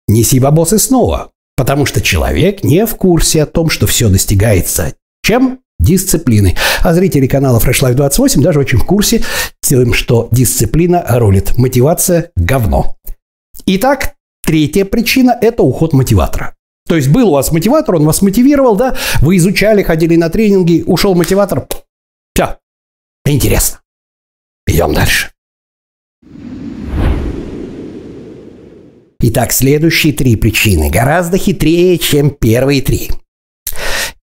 неси 0.08 0.40
бабосы 0.40 0.80
снова, 0.80 1.32
потому 1.56 1.86
что 1.86 2.02
человек 2.02 2.64
не 2.64 2.86
в 2.86 2.96
курсе 2.96 3.44
о 3.44 3.46
том, 3.46 3.70
что 3.70 3.88
все 3.88 4.10
достигается 4.10 4.94
чем? 5.24 5.60
Дисциплиной. 5.80 6.56
А 6.82 6.94
зрители 6.94 7.28
канала 7.28 7.60
Fresh 7.60 7.82
Life 7.82 7.94
28 7.94 8.42
даже 8.42 8.60
очень 8.60 8.78
в 8.78 8.86
курсе 8.86 9.24
тем, 9.62 9.94
что 9.94 10.28
дисциплина 10.32 11.04
рулит. 11.10 11.58
Мотивация– 11.58 12.32
говно. 12.36 12.98
Итак, 13.66 14.16
третья 14.46 14.86
причина– 14.86 15.38
это 15.42 15.64
уход 15.64 15.94
мотиватора. 15.94 16.56
То 16.88 16.96
есть 16.96 17.10
был 17.10 17.30
у 17.30 17.34
вас 17.34 17.52
мотиватор, 17.52 17.96
он 17.96 18.06
вас 18.06 18.22
мотивировал, 18.22 18.76
да? 18.76 18.96
Вы 19.22 19.38
изучали, 19.38 19.84
ходили 19.84 20.16
на 20.16 20.30
тренинги, 20.30 20.84
ушел 20.86 21.16
мотиватор. 21.16 21.68
Все. 22.36 22.58
Интересно. 23.26 23.80
Идем 24.68 24.94
дальше. 24.94 25.33
Итак, 29.26 29.54
следующие 29.54 30.12
три 30.12 30.36
причины 30.36 30.90
гораздо 30.90 31.38
хитрее, 31.38 31.98
чем 31.98 32.30
первые 32.30 32.82
три. 32.82 33.10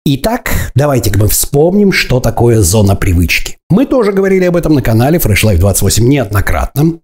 Итак, 0.05 0.51
давайте-ка 0.75 1.19
мы 1.19 1.27
вспомним, 1.29 1.91
что 1.91 2.21
такое 2.21 2.61
зона 2.61 2.97
привычки. 2.97 3.57
Мы 3.71 3.87
тоже 3.87 4.13
говорили 4.13 4.45
об 4.45 4.57
этом 4.57 4.75
на 4.75 4.83
канале 4.83 5.17
Fresh 5.17 5.45
Life 5.45 5.57
28 5.57 6.07
неоднократно. 6.07 6.99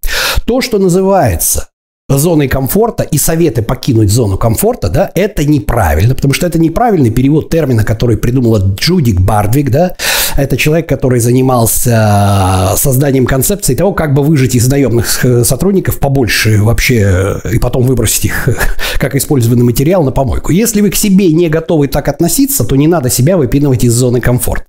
То, 0.45 0.61
что 0.61 0.77
называется 0.77 1.69
зоной 2.07 2.47
комфорта 2.47 3.01
и 3.01 3.17
советы 3.17 3.63
покинуть 3.63 4.11
зону 4.11 4.37
комфорта, 4.37 4.89
да, 4.89 5.11
это 5.15 5.43
неправильно, 5.43 6.13
потому 6.13 6.35
что 6.35 6.45
это 6.45 6.59
неправильный 6.59 7.09
перевод 7.09 7.49
термина, 7.49 7.83
который 7.83 8.17
придумала 8.17 8.59
Джудик 8.59 9.19
Бардвик, 9.19 9.71
да, 9.71 9.95
это 10.37 10.55
человек, 10.55 10.87
который 10.87 11.19
занимался 11.19 12.73
созданием 12.77 13.25
концепции 13.25 13.75
того, 13.75 13.93
как 13.93 14.13
бы 14.13 14.23
выжить 14.23 14.55
из 14.55 14.67
наемных 14.67 15.25
э, 15.25 15.43
сотрудников 15.43 15.99
побольше 15.99 16.61
вообще 16.61 17.39
э, 17.43 17.53
и 17.53 17.59
потом 17.59 17.83
выбросить 17.83 18.25
их 18.25 18.49
как 18.99 19.15
использованный 19.15 19.63
материал 19.63 20.03
на 20.03 20.11
помойку. 20.11 20.51
Если 20.51 20.81
вы 20.81 20.91
к 20.91 20.95
себе 20.95 21.33
не 21.33 21.49
готовы 21.49 21.87
так 21.87 22.07
относиться, 22.07 22.63
то 22.63 22.75
не 22.75 22.87
надо 22.87 23.09
себя 23.09 23.35
выпинывать 23.35 23.83
из 23.83 23.93
зоны 23.93 24.21
комфорта. 24.21 24.65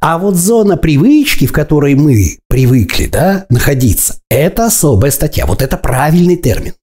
А 0.00 0.18
вот 0.18 0.36
зона 0.36 0.76
привычки, 0.76 1.46
в 1.46 1.52
которой 1.52 1.94
мы 1.94 2.38
привыкли 2.48 3.06
да, 3.06 3.46
находиться, 3.48 4.16
это 4.30 4.66
особая 4.66 5.10
статья. 5.10 5.46
Вот 5.46 5.60
это 5.60 5.76
правильный 5.76 6.36
термин. 6.36 6.74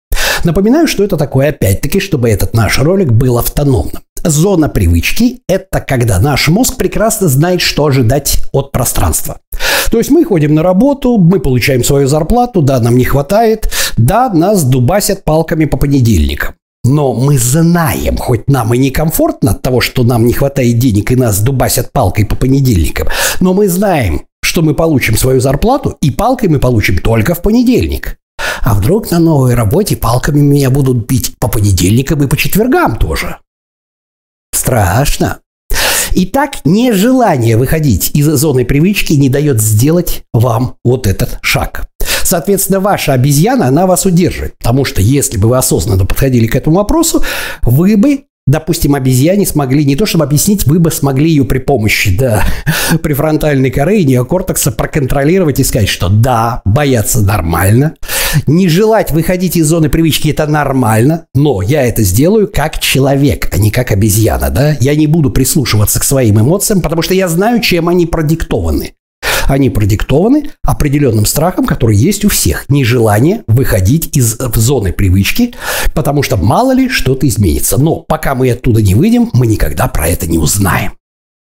Напоминаю, 0.44 0.88
что 0.88 1.03
это 1.03 1.18
такое 1.18 1.50
опять-таки, 1.50 2.00
чтобы 2.00 2.30
этот 2.30 2.53
наш 2.53 2.80
ролик 2.80 3.12
был 3.12 3.38
автономным. 3.38 4.01
Зона 4.24 4.70
привычки– 4.70 5.42
это 5.48 5.82
когда 5.82 6.20
наш 6.20 6.48
мозг 6.48 6.78
прекрасно 6.78 7.28
знает, 7.28 7.62
что 7.62 7.86
ожидать 7.86 8.44
от 8.51 8.72
пространства. 8.72 9.40
То 9.90 9.98
есть 9.98 10.12
мы 10.12 10.24
ходим 10.24 10.56
на 10.56 10.63
работу, 10.63 11.18
мы 11.18 11.40
получаем 11.40 11.84
свою 11.84 12.08
зарплату, 12.08 12.62
да, 12.62 12.80
нам 12.80 12.98
не 12.98 13.04
хватает, 13.04 13.72
да, 13.98 14.30
нас 14.30 14.63
дубасят 14.63 15.24
палками 15.24 15.66
по 15.66 15.78
понедельникам. 15.78 16.56
Но 16.84 17.13
мы 17.13 17.38
знаем, 17.38 18.18
хоть 18.18 18.48
нам 18.48 18.74
и 18.74 18.78
некомфортно 18.78 19.51
от 19.51 19.62
того, 19.62 19.82
что 19.82 20.04
нам 20.04 20.25
не 20.25 20.34
хватает 20.34 20.80
денег 20.80 21.12
и 21.12 21.16
нас 21.16 21.40
дубасят 21.40 21.92
палкой 21.92 22.25
по 22.25 22.36
понедельникам, 22.36 23.08
но 23.40 23.54
мы 23.54 23.68
знаем, 23.68 24.24
что 24.44 24.62
мы 24.62 24.74
получим 24.74 25.18
свою 25.18 25.40
зарплату, 25.42 25.98
и 26.01 26.12
палкой 26.12 26.50
мы 26.50 26.60
получим 26.60 26.98
только 26.98 27.36
в 27.36 27.42
понедельник. 27.42 28.18
А 28.63 28.74
вдруг 28.74 29.12
на 29.12 29.20
новой 29.20 29.56
работе 29.56 29.96
палками 29.96 30.40
меня 30.40 30.70
будут 30.70 31.08
бить 31.08 31.34
по 31.40 31.48
понедельникам 31.48 32.24
и 32.24 32.28
по 32.28 32.38
четвергам 32.38 32.96
тоже? 32.96 33.38
Страшно. 34.53 35.39
Итак, 36.13 36.65
нежелание 36.65 37.55
выходить 37.58 38.12
из 38.13 38.27
зоны 38.27 38.65
привычки 38.65 39.13
не 39.13 39.29
дает 39.29 39.62
сделать 39.62 40.24
вам 40.34 40.75
вот 40.84 41.08
этот 41.08 41.39
шаг. 41.41 41.88
Соответственно, 42.24 42.79
ваша 42.79 43.13
обезьяна, 43.13 43.67
она 43.67 43.88
вас 43.88 44.05
удерживает. 44.05 44.53
Потому 44.58 44.84
что 44.86 45.01
если 45.01 45.38
бы 45.38 45.48
вы 45.50 45.58
осознанно 45.58 46.05
подходили 46.05 46.48
к 46.48 46.55
этому 46.55 46.77
вопросу, 46.77 47.24
вы 47.63 47.96
бы 47.98 48.25
допустим, 48.48 48.96
обезьяне 48.96 49.46
смогли 49.46 49.86
не 49.86 49.96
то 49.96 50.05
чтобы 50.05 50.25
объяснить, 50.25 50.65
вы 50.65 50.79
бы 50.79 50.91
смогли 50.91 51.29
ее 51.29 51.46
при 51.46 51.60
помощи, 51.60 52.17
да, 52.17 52.43
префронтальной 53.03 53.72
коры 53.72 54.00
и 54.00 54.05
неокортекса 54.05 54.72
проконтролировать 54.72 55.60
и 55.60 55.63
сказать, 55.63 55.88
что 55.88 56.10
да, 56.10 56.62
бояться 56.65 57.22
нормально, 57.22 57.93
не 58.47 58.67
желать 58.67 59.11
выходить 59.11 59.57
из 59.57 59.67
зоны 59.67 59.89
привычки– 59.89 60.29
это 60.29 60.47
нормально, 60.47 61.27
но 61.33 61.61
я 61.61 61.83
это 61.83 62.03
сделаю 62.03 62.50
как 62.51 62.79
человек, 62.79 63.50
а 63.53 63.57
не 63.57 63.71
как 63.71 63.91
обезьяна, 63.91 64.50
да? 64.50 64.77
Я 64.79 64.95
не 64.95 65.07
буду 65.07 65.31
прислушиваться 65.31 66.00
к 66.00 66.03
своим 66.03 66.39
эмоциям, 66.39 66.81
потому 66.81 67.01
что 67.01 67.13
я 67.13 67.27
знаю, 67.27 67.61
чем 67.61 67.89
они 67.89 68.05
продиктованы. 68.05 68.93
Они 69.47 69.69
продиктованы 69.69 70.51
определенным 70.63 71.25
страхом, 71.25 71.65
который 71.65 71.95
есть 71.95 72.23
у 72.25 72.29
всех. 72.29 72.69
Нежелание 72.69 73.43
выходить 73.47 74.15
из 74.15 74.38
зоны 74.38 74.93
привычки, 74.93 75.55
потому 75.93 76.23
что 76.23 76.38
мало 76.38 76.73
ли 76.73 76.89
что-то 76.89 77.27
изменится. 77.27 77.77
Но 77.77 77.97
пока 77.97 78.35
мы 78.35 78.51
оттуда 78.51 78.81
не 78.81 78.95
выйдем, 78.95 79.29
мы 79.33 79.47
никогда 79.47 79.88
про 79.88 80.07
это 80.07 80.27
не 80.27 80.38
узнаем. 80.38 80.93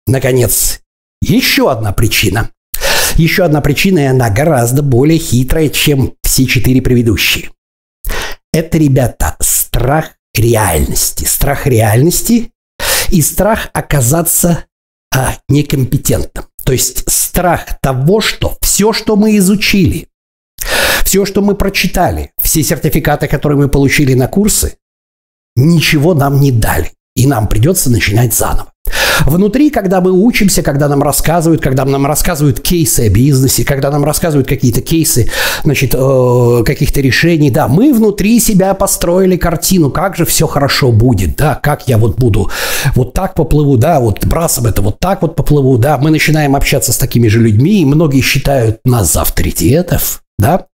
Наконец, 0.07 0.81
еще 1.21 1.71
одна 1.71 1.93
причина. 1.93 2.49
Еще 3.17 3.43
одна 3.43 3.61
причина, 3.61 3.99
и 3.99 4.05
она 4.05 4.29
гораздо 4.29 4.81
более 4.81 5.19
хитрая, 5.19 5.69
чем 5.69 6.13
все 6.23 6.45
четыре 6.45 6.81
предыдущие. 6.81 7.49
Это, 8.53 8.77
ребята, 8.77 9.35
страх 9.39 10.11
реальности. 10.33 11.25
Страх 11.25 11.67
реальности 11.67 12.51
и 13.09 13.21
страх 13.21 13.69
оказаться 13.73 14.65
а, 15.13 15.35
некомпетентным. 15.49 16.45
То 16.63 16.73
есть 16.73 17.09
страх 17.09 17.79
того, 17.81 18.21
что 18.21 18.57
все, 18.61 18.93
что 18.93 19.15
мы 19.15 19.37
изучили, 19.37 20.07
все, 21.03 21.25
что 21.25 21.41
мы 21.41 21.55
прочитали, 21.55 22.31
все 22.41 22.63
сертификаты, 22.63 23.27
которые 23.27 23.57
мы 23.57 23.67
получили 23.67 24.13
на 24.13 24.27
курсы, 24.27 24.77
ничего 25.55 26.13
нам 26.13 26.39
не 26.39 26.51
дали. 26.51 26.91
И 27.15 27.27
нам 27.27 27.47
придется 27.47 27.89
начинать 27.89 28.33
заново. 28.33 28.71
Внутри, 29.25 29.69
когда 29.69 30.01
мы 30.01 30.11
учимся, 30.11 30.63
когда 30.63 30.87
нам 30.87 31.03
рассказывают, 31.03 31.61
когда 31.61 31.85
нам 31.85 32.05
рассказывают 32.05 32.59
кейсы 32.59 33.07
о 33.07 33.09
бизнесе, 33.09 33.63
когда 33.63 33.91
нам 33.91 34.03
рассказывают 34.03 34.47
какие-то 34.47 34.81
кейсы, 34.81 35.29
значит, 35.63 35.93
э, 35.93 36.63
каких-то 36.65 37.01
решений, 37.01 37.51
да, 37.51 37.67
мы 37.67 37.93
внутри 37.93 38.39
себя 38.39 38.73
построили 38.73 39.37
картину, 39.37 39.89
как 39.89 40.15
же 40.15 40.25
все 40.25 40.47
хорошо 40.47 40.91
будет, 40.91 41.35
да, 41.35 41.55
как 41.55 41.87
я 41.87 41.97
вот 41.97 42.17
буду 42.17 42.49
вот 42.95 43.13
так 43.13 43.35
поплыву, 43.35 43.77
да, 43.77 43.99
вот 43.99 44.25
брасом 44.25 44.65
это 44.65 44.81
вот 44.81 44.99
так 44.99 45.21
вот 45.21 45.35
поплыву, 45.35 45.77
да, 45.77 45.97
мы 45.97 46.11
начинаем 46.11 46.55
общаться 46.55 46.93
с 46.93 46.97
такими 46.97 47.27
же 47.27 47.39
людьми, 47.39 47.81
и 47.81 47.85
многие 47.85 48.21
считают 48.21 48.79
нас 48.85 49.13
за 49.13 49.21
авторитетов, 49.21 50.23
да, 50.37 50.65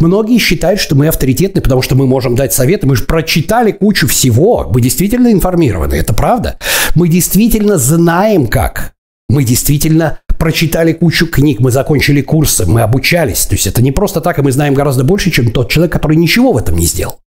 Многие 0.00 0.38
считают, 0.38 0.80
что 0.80 0.94
мы 0.94 1.08
авторитетны, 1.08 1.60
потому 1.60 1.82
что 1.82 1.94
мы 1.94 2.06
можем 2.06 2.34
дать 2.34 2.52
советы. 2.52 2.86
Мы 2.86 2.96
же 2.96 3.04
прочитали 3.04 3.72
кучу 3.72 4.06
всего. 4.06 4.68
Мы 4.72 4.80
действительно 4.80 5.32
информированы. 5.32 5.94
Это 5.94 6.14
правда. 6.14 6.58
Мы 6.94 7.08
действительно 7.08 7.78
знаем 7.78 8.46
как. 8.46 8.94
Мы 9.28 9.44
действительно 9.44 10.20
прочитали 10.38 10.92
кучу 10.92 11.26
книг, 11.26 11.60
мы 11.60 11.70
закончили 11.70 12.22
курсы, 12.22 12.66
мы 12.66 12.82
обучались. 12.82 13.46
То 13.46 13.54
есть 13.54 13.66
это 13.66 13.82
не 13.82 13.90
просто 13.90 14.20
так, 14.20 14.38
и 14.38 14.42
мы 14.42 14.52
знаем 14.52 14.74
гораздо 14.74 15.02
больше, 15.02 15.30
чем 15.30 15.50
тот 15.50 15.70
человек, 15.70 15.92
который 15.92 16.16
ничего 16.16 16.52
в 16.52 16.56
этом 16.58 16.76
не 16.76 16.86
сделал. 16.86 17.20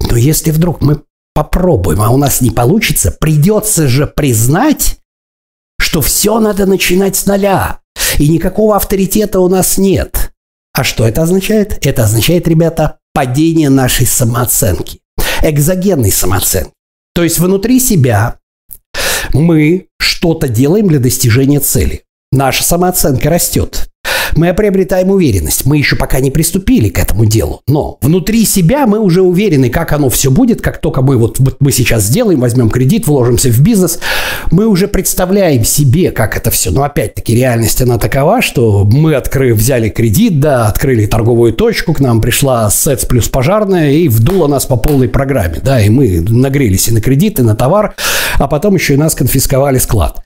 Но 0.00 0.16
если 0.16 0.50
вдруг 0.50 0.80
мы 0.80 1.02
попробуем, 1.34 2.02
а 2.02 2.10
у 2.10 2.16
нас 2.16 2.40
не 2.40 2.50
получится, 2.50 3.16
придется 3.20 3.88
же 3.88 4.06
признать, 4.06 4.98
что 5.78 6.00
все 6.00 6.40
надо 6.40 6.66
начинать 6.66 7.16
с 7.16 7.26
нуля. 7.26 7.80
И 8.18 8.28
никакого 8.28 8.76
авторитета 8.76 9.40
у 9.40 9.48
нас 9.48 9.78
нет. 9.78 10.29
А 10.72 10.84
что 10.84 11.06
это 11.06 11.22
означает? 11.22 11.84
Это 11.84 12.04
означает, 12.04 12.46
ребята, 12.48 12.98
падение 13.12 13.70
нашей 13.70 14.06
самооценки, 14.06 15.00
экзогенной 15.42 16.12
самооценки. 16.12 16.72
То 17.14 17.24
есть 17.24 17.38
внутри 17.38 17.80
себя 17.80 18.38
мы 19.32 19.88
что-то 19.98 20.48
делаем 20.48 20.88
для 20.88 20.98
достижения 20.98 21.60
цели. 21.60 22.04
Наша 22.32 22.62
самооценка 22.62 23.28
растет 23.28 23.89
мы 24.36 24.52
приобретаем 24.54 25.10
уверенность. 25.10 25.66
Мы 25.66 25.78
еще 25.78 25.96
пока 25.96 26.20
не 26.20 26.30
приступили 26.30 26.88
к 26.88 26.98
этому 26.98 27.24
делу, 27.24 27.62
но 27.66 27.98
внутри 28.02 28.44
себя 28.44 28.86
мы 28.86 28.98
уже 28.98 29.22
уверены, 29.22 29.70
как 29.70 29.92
оно 29.92 30.08
все 30.10 30.30
будет, 30.30 30.60
как 30.60 30.80
только 30.80 31.02
мы 31.02 31.16
вот, 31.16 31.38
мы 31.60 31.72
сейчас 31.72 32.04
сделаем, 32.04 32.40
возьмем 32.40 32.70
кредит, 32.70 33.06
вложимся 33.06 33.50
в 33.50 33.60
бизнес, 33.60 34.00
мы 34.50 34.66
уже 34.66 34.88
представляем 34.88 35.64
себе, 35.64 36.10
как 36.10 36.36
это 36.36 36.50
все. 36.50 36.70
Но 36.70 36.82
опять-таки 36.82 37.34
реальность 37.34 37.80
она 37.82 37.98
такова, 37.98 38.42
что 38.42 38.84
мы 38.84 39.14
открыли, 39.14 39.52
взяли 39.52 39.88
кредит, 39.88 40.40
да, 40.40 40.66
открыли 40.68 41.06
торговую 41.06 41.52
точку, 41.52 41.94
к 41.94 42.00
нам 42.00 42.20
пришла 42.20 42.68
СЭЦ 42.70 43.04
плюс 43.06 43.28
пожарная 43.28 43.92
и 43.92 44.08
вдула 44.08 44.46
нас 44.46 44.66
по 44.66 44.76
полной 44.76 45.08
программе, 45.08 45.60
да, 45.62 45.80
и 45.80 45.88
мы 45.88 46.20
нагрелись 46.20 46.88
и 46.88 46.92
на 46.92 47.00
кредит, 47.00 47.38
и 47.38 47.42
на 47.42 47.54
товар, 47.54 47.94
а 48.38 48.48
потом 48.48 48.74
еще 48.74 48.94
и 48.94 48.96
нас 48.96 49.14
конфисковали 49.14 49.78
склад 49.78 50.22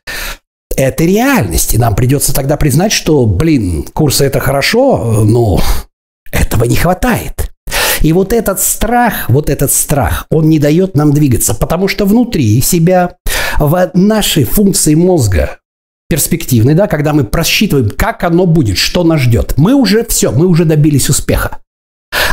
это 0.77 1.05
реальность. 1.05 1.75
И 1.75 1.79
нам 1.79 1.95
придется 1.95 2.35
тогда 2.35 2.57
признать, 2.57 2.93
что, 2.93 3.27
блин, 3.27 3.87
курсы 3.93 4.25
это 4.25 4.41
хорошо, 4.41 5.23
но 5.25 5.61
этого 6.33 6.65
не 6.65 6.77
хватает. 6.77 7.51
И 8.01 8.13
вот 8.13 8.33
этот 8.33 8.61
страх, 8.61 9.29
вот 9.29 9.49
этот 9.49 9.73
страх, 9.73 10.27
он 10.31 10.49
не 10.49 10.59
дает 10.59 10.95
нам 10.95 11.13
двигаться, 11.13 11.55
потому 11.55 11.89
что 11.89 12.05
внутри 12.05 12.61
себя, 12.61 13.17
в 13.59 13.91
нашей 13.95 14.45
функции 14.45 14.95
мозга, 14.95 15.59
перспективной, 16.09 16.75
да, 16.75 16.87
когда 16.87 17.13
мы 17.13 17.25
просчитываем, 17.25 17.91
как 17.91 18.25
оно 18.25 18.47
будет, 18.47 18.77
что 18.77 19.05
нас 19.05 19.21
ждет, 19.21 19.55
мы 19.57 19.75
уже 19.75 20.05
все, 20.05 20.33
мы 20.33 20.47
уже 20.47 20.65
добились 20.65 21.09
успеха. 21.09 21.59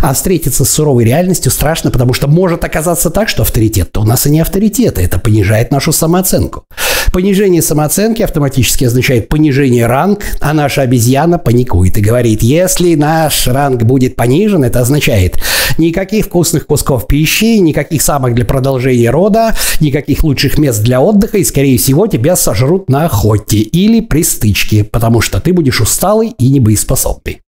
А 0.02 0.14
встретиться 0.14 0.66
с 0.66 0.70
суровой 0.70 1.06
реальностью 1.06 1.52
страшно, 1.52 1.90
потому 1.92 2.14
что 2.14 2.28
может 2.28 2.64
оказаться 2.64 3.10
так, 3.10 3.30
что 3.30 3.44
авторитет-то 3.44 4.02
у 4.02 4.04
нас 4.04 4.26
и 4.28 4.30
не 4.30 4.42
авторитет, 4.42 5.00
и 5.00 5.04
это 5.04 5.20
понижает 5.20 5.72
нашу 5.72 5.92
самооценку. 5.92 6.66
Понижение 7.12 7.62
самооценки 7.62 8.22
автоматически 8.22 8.86
означает 8.86 9.28
понижение 9.28 9.86
ранг, 9.86 10.24
а 10.40 10.54
наша 10.54 10.84
обезьяна 10.84 11.38
паникует 11.38 11.98
и 11.98 12.02
говорит, 12.02 12.42
если 12.42 12.96
наш 12.96 13.48
ранг 13.48 13.84
будет 13.84 14.16
понижен, 14.16 14.64
это 14.64 14.80
означает 14.80 15.38
никаких 15.78 16.26
вкусных 16.26 16.66
кусков 16.66 17.08
пищи, 17.08 17.58
никаких 17.58 18.02
самок 18.02 18.34
для 18.34 18.46
продолжения 18.46 19.10
рода, 19.10 19.56
никаких 19.82 20.24
лучших 20.24 20.58
мест 20.58 20.82
для 20.84 21.02
отдыха, 21.02 21.38
и, 21.38 21.44
скорее 21.44 21.78
всего, 21.78 22.08
тебя 22.08 22.38
сожрут 22.38 22.90
на 22.90 23.06
охоте 23.06 23.58
или 23.58 24.00
при 24.00 24.24
стычке, 24.24 24.86
потому 24.86 25.20
что 25.20 25.42
ты 25.42 25.52
будешь 25.52 25.82
усталый 25.82 26.30
и 26.30 26.50
небоеспособный. 26.50 27.42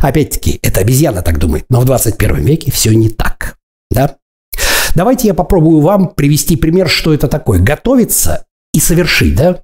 Опять-таки, 0.00 0.60
это 0.62 0.80
обезьяна 0.80 1.22
так 1.22 1.38
думает, 1.38 1.64
но 1.70 1.80
в 1.80 1.86
21 1.86 2.36
веке 2.44 2.70
все 2.70 2.92
не 2.92 3.08
так. 3.08 3.56
Да? 3.90 4.16
Давайте 4.94 5.28
я 5.28 5.34
попробую 5.34 5.80
вам 5.80 6.08
привести 6.08 6.56
пример, 6.56 6.88
что 6.88 7.12
это 7.12 7.28
такое. 7.28 7.58
Готовиться 7.58 8.46
и 8.76 8.80
совершить, 8.80 9.34
да? 9.34 9.62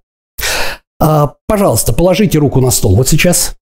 А, 0.98 1.34
пожалуйста, 1.46 1.92
положите 1.92 2.38
руку 2.38 2.60
на 2.60 2.70
стол 2.70 2.96
вот 2.96 3.08
сейчас. 3.08 3.56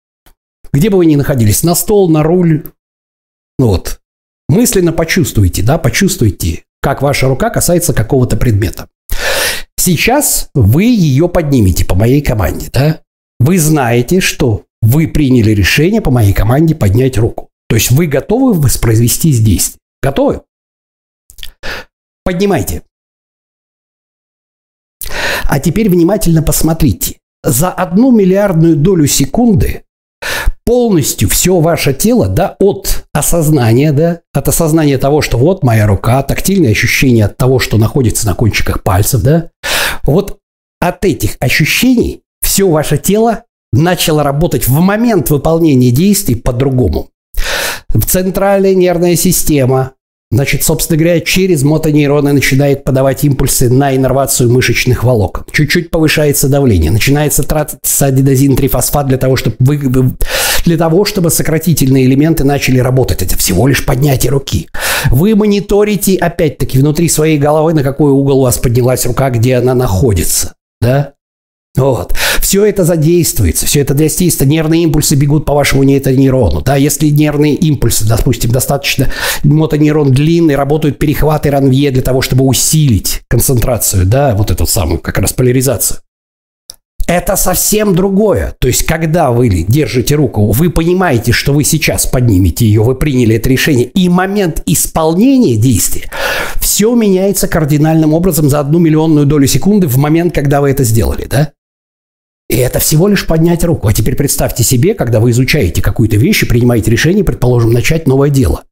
Где 0.72 0.90
бы 0.90 0.98
вы 0.98 1.06
ни 1.06 1.16
находились, 1.16 1.62
на 1.62 1.74
стол, 1.74 2.10
на 2.10 2.22
руль. 2.22 2.70
Ну 3.58 3.68
вот. 3.68 4.00
Мысленно 4.50 4.92
почувствуйте, 4.92 5.62
да, 5.62 5.78
почувствуйте, 5.78 6.64
как 6.82 7.00
ваша 7.00 7.28
рука 7.28 7.48
касается 7.48 7.94
какого-то 7.94 8.36
предмета. 8.36 8.88
Сейчас 9.76 10.50
вы 10.54 10.84
ее 10.84 11.28
поднимете 11.28 11.86
по 11.86 11.94
моей 11.94 12.20
команде, 12.20 12.68
да? 12.70 13.00
Вы 13.40 13.58
знаете, 13.58 14.20
что 14.20 14.64
вы 14.82 15.08
приняли 15.08 15.52
решение 15.52 16.02
по 16.02 16.10
моей 16.10 16.34
команде 16.34 16.74
поднять 16.74 17.16
руку. 17.16 17.48
То 17.68 17.76
есть 17.76 17.90
вы 17.90 18.06
готовы 18.06 18.52
воспроизвести 18.52 19.32
здесь. 19.32 19.76
Готовы? 20.02 20.42
Поднимайте. 22.24 22.82
А 25.48 25.58
теперь 25.60 25.88
внимательно 25.88 26.42
посмотрите. 26.42 27.16
За 27.42 27.70
одну 27.70 28.10
миллиардную 28.10 28.76
долю 28.76 29.06
секунды 29.06 29.82
полностью 30.64 31.30
все 31.30 31.58
ваше 31.60 31.94
тело, 31.94 32.28
да, 32.28 32.56
от 32.60 33.06
осознания, 33.14 33.92
да, 33.92 34.20
от 34.34 34.48
осознания 34.48 34.98
того, 34.98 35.22
что 35.22 35.38
вот 35.38 35.64
моя 35.64 35.86
рука, 35.86 36.22
тактильное 36.22 36.72
ощущение 36.72 37.24
от 37.24 37.38
того, 37.38 37.58
что 37.58 37.78
находится 37.78 38.26
на 38.26 38.34
кончиках 38.34 38.82
пальцев, 38.82 39.22
да, 39.22 39.50
вот 40.02 40.38
от 40.80 41.04
этих 41.06 41.36
ощущений 41.40 42.20
все 42.42 42.68
ваше 42.68 42.98
тело 42.98 43.44
начало 43.72 44.22
работать 44.22 44.68
в 44.68 44.78
момент 44.78 45.30
выполнения 45.30 45.90
действий 45.90 46.34
по-другому. 46.34 47.08
Центральная 48.06 48.74
нервная 48.74 49.16
система 49.16 49.92
Значит, 50.30 50.62
собственно 50.62 50.98
говоря, 50.98 51.20
через 51.20 51.62
мотонейроны 51.62 52.32
начинает 52.34 52.84
подавать 52.84 53.24
импульсы 53.24 53.70
на 53.70 53.96
иннервацию 53.96 54.50
мышечных 54.50 55.02
волокон. 55.02 55.44
Чуть-чуть 55.50 55.90
повышается 55.90 56.48
давление. 56.48 56.90
Начинается 56.90 57.42
тратиться 57.42 58.06
аденозин-трифосфат 58.06 59.06
для 59.06 59.16
того, 59.16 59.36
чтобы 59.36 59.56
вы, 59.60 59.78
для 60.64 60.76
того, 60.76 61.06
чтобы 61.06 61.30
сократительные 61.30 62.04
элементы 62.04 62.44
начали 62.44 62.78
работать. 62.78 63.22
Это 63.22 63.38
всего 63.38 63.66
лишь 63.66 63.86
поднятие 63.86 64.30
руки. 64.30 64.68
Вы 65.10 65.34
мониторите, 65.34 66.16
опять-таки, 66.16 66.78
внутри 66.78 67.08
своей 67.08 67.38
головы, 67.38 67.72
на 67.72 67.82
какой 67.82 68.10
угол 68.10 68.40
у 68.40 68.42
вас 68.42 68.58
поднялась 68.58 69.06
рука, 69.06 69.30
где 69.30 69.54
она 69.54 69.74
находится. 69.74 70.52
Да? 70.82 71.14
Вот. 71.78 72.12
Все 72.40 72.64
это 72.64 72.84
задействуется, 72.84 73.66
все 73.66 73.80
это 73.80 73.94
задействуется, 73.94 74.44
нервные 74.44 74.82
импульсы 74.82 75.14
бегут 75.14 75.44
по 75.44 75.54
вашему 75.54 75.84
нейрону. 75.84 76.60
Да, 76.60 76.76
если 76.76 77.08
нервные 77.08 77.54
импульсы, 77.54 78.06
допустим, 78.06 78.50
достаточно, 78.50 79.08
мотонейрон 79.44 80.10
длинный, 80.10 80.56
работают 80.56 80.98
перехваты 80.98 81.50
ранвье 81.50 81.90
для 81.90 82.02
того, 82.02 82.20
чтобы 82.20 82.44
усилить 82.44 83.20
концентрацию, 83.28 84.06
да, 84.06 84.34
вот 84.34 84.50
эту 84.50 84.66
самую 84.66 84.98
как 84.98 85.18
раз 85.18 85.32
поляризацию. 85.32 86.00
Это 87.06 87.36
совсем 87.36 87.94
другое. 87.94 88.54
То 88.58 88.68
есть, 88.68 88.84
когда 88.84 89.30
вы 89.30 89.48
держите 89.48 90.14
руку, 90.14 90.50
вы 90.50 90.68
понимаете, 90.68 91.32
что 91.32 91.54
вы 91.54 91.64
сейчас 91.64 92.06
поднимете 92.06 92.66
ее, 92.66 92.82
вы 92.82 92.96
приняли 92.96 93.36
это 93.36 93.48
решение, 93.48 93.86
и 93.86 94.08
момент 94.08 94.62
исполнения 94.66 95.56
действия, 95.56 96.10
все 96.60 96.94
меняется 96.94 97.48
кардинальным 97.48 98.12
образом 98.12 98.50
за 98.50 98.60
одну 98.60 98.78
миллионную 98.78 99.26
долю 99.26 99.46
секунды 99.46 99.86
в 99.86 99.96
момент, 99.96 100.34
когда 100.34 100.60
вы 100.60 100.70
это 100.70 100.84
сделали, 100.84 101.26
да? 101.30 101.52
И 102.48 102.56
это 102.56 102.78
всего 102.78 103.08
лишь 103.08 103.26
поднять 103.26 103.62
руку. 103.64 103.88
А 103.88 103.92
теперь 103.92 104.16
представьте 104.16 104.64
себе, 104.64 104.94
когда 104.94 105.20
вы 105.20 105.30
изучаете 105.30 105.82
какую-то 105.82 106.16
вещь 106.16 106.42
и 106.42 106.46
принимаете 106.46 106.90
решение, 106.90 107.24
предположим, 107.24 107.72
начать 107.72 108.06
новое 108.06 108.30
дело. 108.30 108.64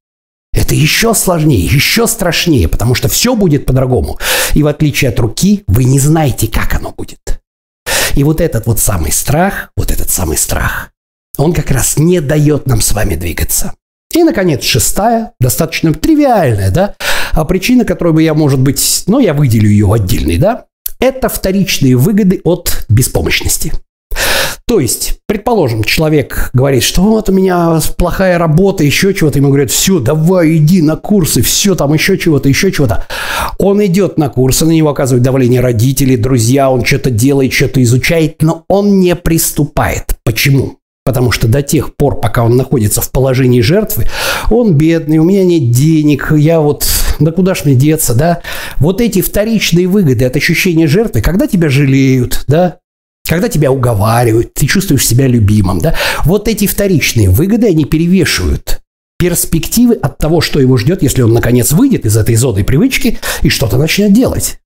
Это 0.53 0.75
еще 0.75 1.15
сложнее, 1.15 1.65
еще 1.65 2.07
страшнее, 2.07 2.69
потому 2.69 2.95
что 2.95 3.09
все 3.09 3.37
будет 3.37 3.67
по-другому. 3.67 4.19
И 4.55 4.63
в 4.63 4.67
отличие 4.67 5.11
от 5.11 5.21
руки, 5.21 5.65
вы 5.67 5.85
не 5.85 5.99
знаете, 5.99 6.49
как 6.49 6.75
оно 6.75 6.95
будет. 6.97 7.41
И 8.15 8.25
вот 8.25 8.41
этот 8.41 8.67
вот 8.67 8.81
самый 8.81 9.13
страх, 9.13 9.71
вот 9.77 9.91
этот 9.91 10.09
самый 10.09 10.39
страх, 10.39 10.91
он 11.37 11.53
как 11.53 11.71
раз 11.71 11.99
не 11.99 12.21
дает 12.21 12.67
нам 12.67 12.81
с 12.81 12.93
вами 12.93 13.15
двигаться. 13.15 13.75
И, 14.15 14.23
наконец, 14.25 14.65
шестая, 14.65 15.33
достаточно 15.39 15.93
тривиальная, 15.93 16.71
да, 16.71 16.95
а 17.33 17.45
причина, 17.45 17.85
которую 17.85 18.15
бы 18.15 18.23
я, 18.23 18.33
может 18.33 18.59
быть, 18.59 19.05
ну, 19.07 19.19
я 19.19 19.35
выделю 19.35 19.69
ее 19.69 19.85
в 19.85 19.93
отдельный, 19.93 20.39
да, 20.39 20.65
это 21.07 21.29
вторичные 21.29 21.97
выгоды 21.97 22.41
от 22.45 22.85
беспомощности. 22.89 23.73
То 24.69 24.81
есть, 24.81 25.21
предположим, 25.29 25.85
человек 25.85 26.51
говорит, 26.53 26.83
что 26.83 27.03
вот 27.03 27.29
у 27.29 27.33
меня 27.33 27.79
плохая 27.97 28.37
работа, 28.37 28.83
еще 28.83 29.15
чего-то. 29.15 29.39
Ему 29.39 29.49
говорят, 29.49 29.71
все, 29.71 30.01
давай, 30.01 30.57
иди 30.57 30.83
на 30.83 30.97
курсы, 30.97 31.41
все 31.41 31.77
там, 31.77 31.95
еще 31.95 32.19
чего-то, 32.19 32.49
еще 32.49 32.73
чего-то. 32.73 33.07
Он 33.59 33.85
идет 33.85 34.19
на 34.19 34.29
курсы, 34.29 34.67
на 34.67 34.73
него 34.73 34.91
оказывают 34.91 35.23
давление 35.23 35.61
родителей, 35.61 36.17
друзья, 36.17 36.69
он 36.69 36.85
что-то 36.85 37.11
делает, 37.11 37.53
что-то 37.53 37.81
изучает, 37.85 38.43
но 38.43 38.65
он 38.67 38.99
не 38.99 39.15
приступает. 39.15 40.17
Почему? 40.25 40.79
Потому 41.07 41.31
что 41.31 41.47
до 41.47 41.63
тех 41.63 41.95
пор, 41.95 42.21
пока 42.21 42.43
он 42.43 42.57
находится 42.57 43.01
в 43.01 43.13
положении 43.13 43.61
жертвы, 43.61 44.09
он 44.51 44.75
бедный, 44.75 45.19
у 45.19 45.25
меня 45.25 45.45
нет 45.45 45.71
денег, 45.71 46.33
я 46.37 46.61
вот 46.61 46.85
да 47.21 47.31
куда 47.31 47.55
ж 47.55 47.65
мне 47.65 47.77
деться, 47.77 48.13
да? 48.13 48.43
Вот 48.79 49.01
эти 49.01 49.23
вторичные 49.23 49.87
выгоды 49.87 50.25
от 50.25 50.35
ощущения 50.35 50.89
жертвы, 50.89 51.23
когда 51.23 51.47
тебя 51.47 51.69
жалеют, 51.69 52.45
да, 52.49 52.79
когда 53.29 53.49
тебя 53.49 53.71
уговаривают, 53.71 54.53
ты 54.55 54.67
чувствуешь 54.67 55.07
себя 55.07 55.29
любимым, 55.29 55.79
да, 55.79 55.95
вот 56.25 56.49
эти 56.49 56.67
вторичные 56.67 57.31
выгоды, 57.31 57.69
они 57.69 57.85
перевешивают 57.85 58.81
перспективы 59.17 59.95
от 59.95 60.19
того, 60.19 60.41
что 60.41 60.59
его 60.59 60.77
ждет, 60.77 61.05
если 61.05 61.23
он 61.23 61.33
наконец 61.33 61.71
выйдет 61.71 62.05
из 62.05 62.17
этой 62.17 62.35
зоны 62.35 62.65
привычки 62.65 63.21
и 63.43 63.49
что-то 63.49 63.79
начнет 63.79 64.13
делать. 64.13 64.59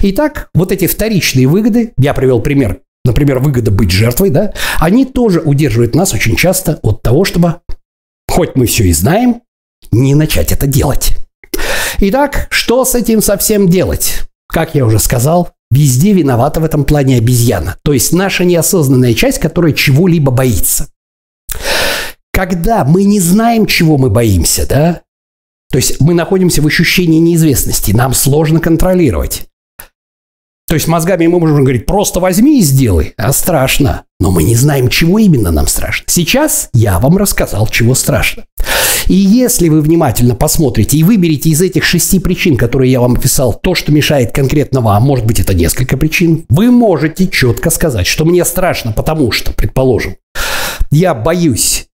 Итак, 0.00 0.48
вот 0.54 0.72
эти 0.72 0.86
вторичные 0.86 1.46
выгоды, 1.46 1.92
я 1.98 2.14
привел 2.14 2.40
пример, 2.40 2.80
например, 3.04 3.38
выгода 3.38 3.70
быть 3.70 3.90
жертвой, 3.90 4.30
да, 4.30 4.52
они 4.78 5.04
тоже 5.04 5.40
удерживают 5.40 5.94
нас 5.94 6.14
очень 6.14 6.36
часто 6.36 6.78
от 6.82 7.02
того, 7.02 7.24
чтобы, 7.24 7.60
хоть 8.28 8.56
мы 8.56 8.66
все 8.66 8.84
и 8.84 8.92
знаем, 8.92 9.42
не 9.92 10.14
начать 10.14 10.52
это 10.52 10.66
делать. 10.66 11.16
Итак, 12.00 12.48
что 12.50 12.84
с 12.84 12.94
этим 12.94 13.22
совсем 13.22 13.68
делать? 13.68 14.22
Как 14.48 14.74
я 14.74 14.84
уже 14.84 14.98
сказал, 14.98 15.50
везде 15.70 16.12
виновата 16.12 16.60
в 16.60 16.64
этом 16.64 16.84
плане 16.84 17.18
обезьяна. 17.18 17.76
То 17.84 17.92
есть 17.92 18.12
наша 18.12 18.44
неосознанная 18.44 19.14
часть, 19.14 19.38
которая 19.38 19.72
чего-либо 19.72 20.32
боится. 20.32 20.88
Когда 22.32 22.84
мы 22.84 23.04
не 23.04 23.20
знаем, 23.20 23.66
чего 23.66 23.96
мы 23.96 24.10
боимся, 24.10 24.66
да, 24.66 25.02
то 25.70 25.78
есть 25.78 26.00
мы 26.00 26.14
находимся 26.14 26.62
в 26.62 26.66
ощущении 26.66 27.18
неизвестности, 27.18 27.92
нам 27.92 28.14
сложно 28.14 28.60
контролировать. 28.60 29.48
То 30.74 30.76
есть 30.76 30.88
мозгами 30.88 31.28
мы 31.28 31.38
можем 31.38 31.60
говорить, 31.60 31.86
просто 31.86 32.18
возьми 32.18 32.58
и 32.58 32.62
сделай, 32.62 33.14
а 33.16 33.32
страшно. 33.32 34.06
Но 34.18 34.32
мы 34.32 34.42
не 34.42 34.56
знаем, 34.56 34.88
чего 34.88 35.20
именно 35.20 35.52
нам 35.52 35.68
страшно. 35.68 36.04
Сейчас 36.08 36.68
я 36.72 36.98
вам 36.98 37.16
рассказал, 37.16 37.68
чего 37.68 37.94
страшно. 37.94 38.44
И 39.06 39.14
если 39.14 39.68
вы 39.68 39.80
внимательно 39.82 40.34
посмотрите 40.34 40.96
и 40.96 41.04
выберете 41.04 41.50
из 41.50 41.62
этих 41.62 41.84
шести 41.84 42.18
причин, 42.18 42.56
которые 42.56 42.90
я 42.90 42.98
вам 42.98 43.14
описал, 43.14 43.54
то, 43.54 43.76
что 43.76 43.92
мешает 43.92 44.32
конкретно 44.32 44.80
вам, 44.80 45.04
может 45.04 45.26
быть, 45.26 45.38
это 45.38 45.54
несколько 45.54 45.96
причин, 45.96 46.44
вы 46.48 46.72
можете 46.72 47.28
четко 47.28 47.70
сказать, 47.70 48.08
что 48.08 48.24
мне 48.24 48.44
страшно, 48.44 48.90
потому 48.90 49.30
что, 49.30 49.52
предположим, 49.52 50.16
я 50.90 51.14
боюсь 51.14 51.86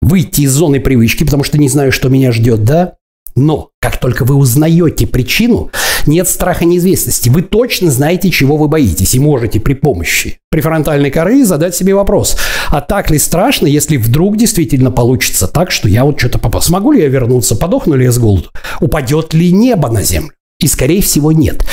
выйти 0.00 0.40
из 0.40 0.50
зоны 0.50 0.80
привычки, 0.80 1.22
потому 1.22 1.44
что 1.44 1.56
не 1.56 1.68
знаю, 1.68 1.92
что 1.92 2.08
меня 2.08 2.32
ждет, 2.32 2.64
да? 2.64 2.94
Но 3.34 3.70
как 3.80 3.98
только 3.98 4.24
вы 4.24 4.34
узнаете 4.34 5.06
причину, 5.06 5.70
нет 6.06 6.28
страха 6.28 6.64
неизвестности. 6.64 7.28
Вы 7.28 7.42
точно 7.42 7.90
знаете, 7.90 8.30
чего 8.30 8.56
вы 8.56 8.68
боитесь, 8.68 9.14
и 9.14 9.20
можете 9.20 9.60
при 9.60 9.74
помощи 9.74 10.38
префронтальной 10.50 11.10
коры 11.10 11.44
задать 11.44 11.74
себе 11.74 11.94
вопрос, 11.94 12.36
а 12.68 12.80
так 12.80 13.10
ли 13.10 13.18
страшно, 13.18 13.66
если 13.66 13.96
вдруг 13.96 14.36
действительно 14.36 14.90
получится 14.90 15.48
так, 15.48 15.70
что 15.70 15.88
я 15.88 16.04
вот 16.04 16.18
что-то 16.18 16.38
попал? 16.38 16.62
Смогу 16.62 16.92
ли 16.92 17.00
я 17.00 17.08
вернуться? 17.08 17.56
Подохну 17.56 17.94
ли 17.94 18.04
я 18.04 18.12
с 18.12 18.18
голоду? 18.18 18.50
Упадет 18.80 19.34
ли 19.34 19.52
небо 19.52 19.88
на 19.88 20.02
землю? 20.02 20.32
И, 20.60 20.68
скорее 20.68 21.02
всего, 21.02 21.32
нет. 21.32 21.64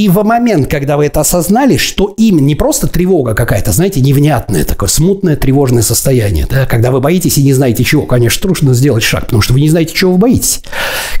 И 0.00 0.08
в 0.08 0.24
момент, 0.24 0.66
когда 0.66 0.96
вы 0.96 1.04
это 1.04 1.20
осознали, 1.20 1.76
что 1.76 2.14
именно 2.16 2.46
не 2.46 2.54
просто 2.54 2.86
тревога 2.86 3.34
какая-то, 3.34 3.70
знаете, 3.72 4.00
невнятное 4.00 4.64
такое 4.64 4.88
смутное 4.88 5.36
тревожное 5.36 5.82
состояние, 5.82 6.46
да, 6.48 6.64
когда 6.64 6.90
вы 6.90 7.02
боитесь 7.02 7.36
и 7.36 7.42
не 7.42 7.52
знаете 7.52 7.84
чего, 7.84 8.06
конечно, 8.06 8.40
трудно 8.40 8.72
сделать 8.72 9.02
шаг, 9.02 9.26
потому 9.26 9.42
что 9.42 9.52
вы 9.52 9.60
не 9.60 9.68
знаете, 9.68 9.92
чего 9.92 10.12
вы 10.12 10.18
боитесь. 10.18 10.62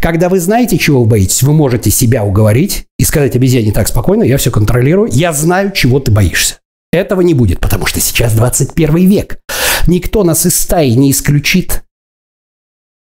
Когда 0.00 0.30
вы 0.30 0.40
знаете, 0.40 0.78
чего 0.78 1.02
вы 1.02 1.08
боитесь, 1.10 1.42
вы 1.42 1.52
можете 1.52 1.90
себя 1.90 2.24
уговорить 2.24 2.86
и 2.98 3.04
сказать 3.04 3.36
обезьяне 3.36 3.70
так 3.70 3.86
спокойно, 3.86 4.22
я 4.22 4.38
все 4.38 4.50
контролирую, 4.50 5.10
я 5.12 5.34
знаю, 5.34 5.72
чего 5.72 6.00
ты 6.00 6.10
боишься. 6.10 6.54
Этого 6.90 7.20
не 7.20 7.34
будет, 7.34 7.60
потому 7.60 7.84
что 7.84 8.00
сейчас 8.00 8.32
21 8.32 8.96
век. 8.96 9.40
Никто 9.88 10.24
нас 10.24 10.46
из 10.46 10.58
стаи 10.58 10.92
не 10.92 11.10
исключит. 11.10 11.82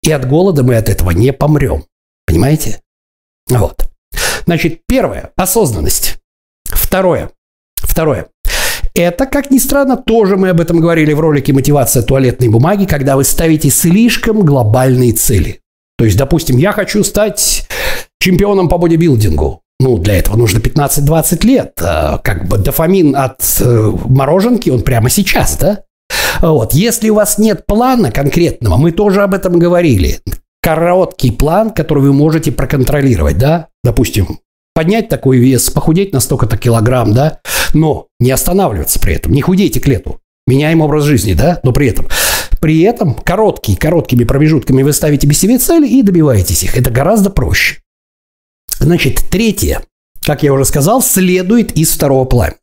И 0.03 0.11
от 0.11 0.29
голода 0.29 0.61
мы 0.61 0.75
от 0.75 0.89
этого 0.89 1.09
не 1.09 1.33
помрем. 1.33 1.85
Понимаете? 2.27 2.81
Вот. 3.49 3.84
Значит, 4.45 4.81
первое– 4.87 5.31
осознанность. 5.35 6.17
Второе. 6.65 7.31
Второе. 7.75 8.27
Это, 8.93 9.25
как 9.25 9.51
ни 9.51 9.57
странно, 9.57 9.97
тоже 9.97 10.37
мы 10.37 10.49
об 10.49 10.61
этом 10.61 10.79
говорили 10.79 11.13
в 11.13 11.19
ролике 11.19 11.51
«Мотивация 11.51 12.01
туалетной 12.01 12.47
бумаги», 12.47 12.85
когда 12.85 13.17
вы 13.17 13.23
ставите 13.23 13.69
слишком 13.69 14.41
глобальные 14.41 15.11
цели. 15.11 15.59
То 15.97 16.05
есть, 16.05 16.17
допустим, 16.17 16.57
я 16.57 16.71
хочу 16.71 17.03
стать 17.03 17.67
чемпионом 18.19 18.69
по 18.69 18.77
бодибилдингу. 18.77 19.61
Ну, 19.79 19.97
для 19.97 20.17
этого 20.17 20.37
нужно 20.37 20.59
15-20 20.59 21.45
лет. 21.45 21.73
А, 21.81 22.19
как 22.19 22.47
бы 22.47 22.57
дофамин 22.57 23.15
от 23.15 23.41
э, 23.59 23.91
мороженки, 24.05 24.69
он 24.69 24.81
прямо 24.81 25.09
сейчас, 25.09 25.57
да? 25.57 25.83
Вот. 26.41 26.73
Если 26.73 27.09
у 27.09 27.15
вас 27.15 27.37
нет 27.37 27.65
плана 27.65 28.11
конкретного, 28.11 28.77
мы 28.77 28.91
тоже 28.91 29.21
об 29.21 29.33
этом 29.33 29.59
говорили 29.59 30.19
короткий 30.65 31.29
план, 31.29 31.69
который 31.69 32.01
вы 32.01 32.11
можете 32.11 32.51
проконтролировать, 32.51 33.37
да? 33.37 33.67
Допустим, 33.83 34.39
поднять 34.73 35.09
такой 35.09 35.37
вес, 35.37 35.69
похудеть 35.69 36.11
на 36.11 36.19
столько-то 36.19 36.57
килограмм, 36.57 37.13
да? 37.13 37.39
Но 37.75 38.07
не 38.19 38.31
останавливаться 38.31 38.99
при 38.99 39.13
этом, 39.13 39.31
не 39.31 39.43
худейте 39.43 39.79
к 39.79 39.85
лету. 39.85 40.21
Меняем 40.47 40.81
образ 40.81 41.03
жизни, 41.03 41.33
да? 41.33 41.59
Но 41.61 41.71
при 41.71 41.87
этом 41.89 42.07
при 42.59 42.81
этом 42.81 43.13
короткие, 43.13 43.77
короткими 43.77 44.23
промежутками 44.23 44.81
вы 44.81 44.91
ставите 44.91 45.31
себе 45.33 45.59
цели 45.59 45.87
и 45.87 46.01
добиваетесь 46.01 46.63
их. 46.63 46.75
Это 46.75 46.89
гораздо 46.89 47.29
проще. 47.29 47.81
Значит, 48.79 49.23
третье, 49.29 49.83
как 50.25 50.41
я 50.41 50.51
уже 50.51 50.65
сказал, 50.65 51.03
следует 51.03 51.77
из 51.77 51.91
второго 51.91 52.25
плана. 52.25 52.55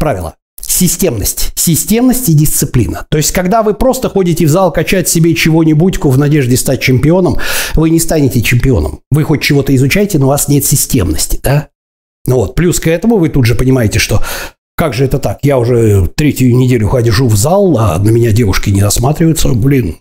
Правило. 0.00 0.34
Системность. 0.76 1.52
Системность 1.54 2.28
и 2.28 2.34
дисциплина. 2.34 3.06
То 3.08 3.16
есть, 3.16 3.32
когда 3.32 3.62
вы 3.62 3.72
просто 3.72 4.10
ходите 4.10 4.44
в 4.44 4.50
зал 4.50 4.70
качать 4.70 5.08
себе 5.08 5.34
чего-нибудь 5.34 5.98
в 6.04 6.18
надежде 6.18 6.54
стать 6.58 6.82
чемпионом, 6.82 7.38
вы 7.76 7.88
не 7.88 7.98
станете 7.98 8.42
чемпионом. 8.42 9.00
Вы 9.10 9.24
хоть 9.24 9.40
чего-то 9.40 9.74
изучаете, 9.74 10.18
но 10.18 10.26
у 10.26 10.28
вас 10.28 10.48
нет 10.48 10.66
системности, 10.66 11.40
да? 11.42 11.68
Ну 12.26 12.36
вот, 12.36 12.56
плюс 12.56 12.78
к 12.78 12.88
этому 12.88 13.16
вы 13.16 13.30
тут 13.30 13.46
же 13.46 13.54
понимаете, 13.54 13.98
что 13.98 14.22
как 14.76 14.92
же 14.92 15.06
это 15.06 15.18
так? 15.18 15.38
Я 15.40 15.56
уже 15.56 16.08
третью 16.14 16.54
неделю 16.54 16.88
хожу 16.88 17.26
в 17.26 17.36
зал, 17.36 17.78
а 17.78 17.98
на 17.98 18.10
меня 18.10 18.32
девушки 18.32 18.68
не 18.68 18.82
осматриваются. 18.82 19.48
Блин, 19.48 19.96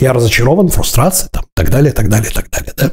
я 0.00 0.14
разочарован, 0.14 0.68
фрустрация, 0.68 1.28
там, 1.28 1.44
так 1.54 1.68
далее, 1.68 1.92
так 1.92 2.08
далее, 2.08 2.30
так 2.32 2.48
далее, 2.48 2.72
да? 2.74 2.92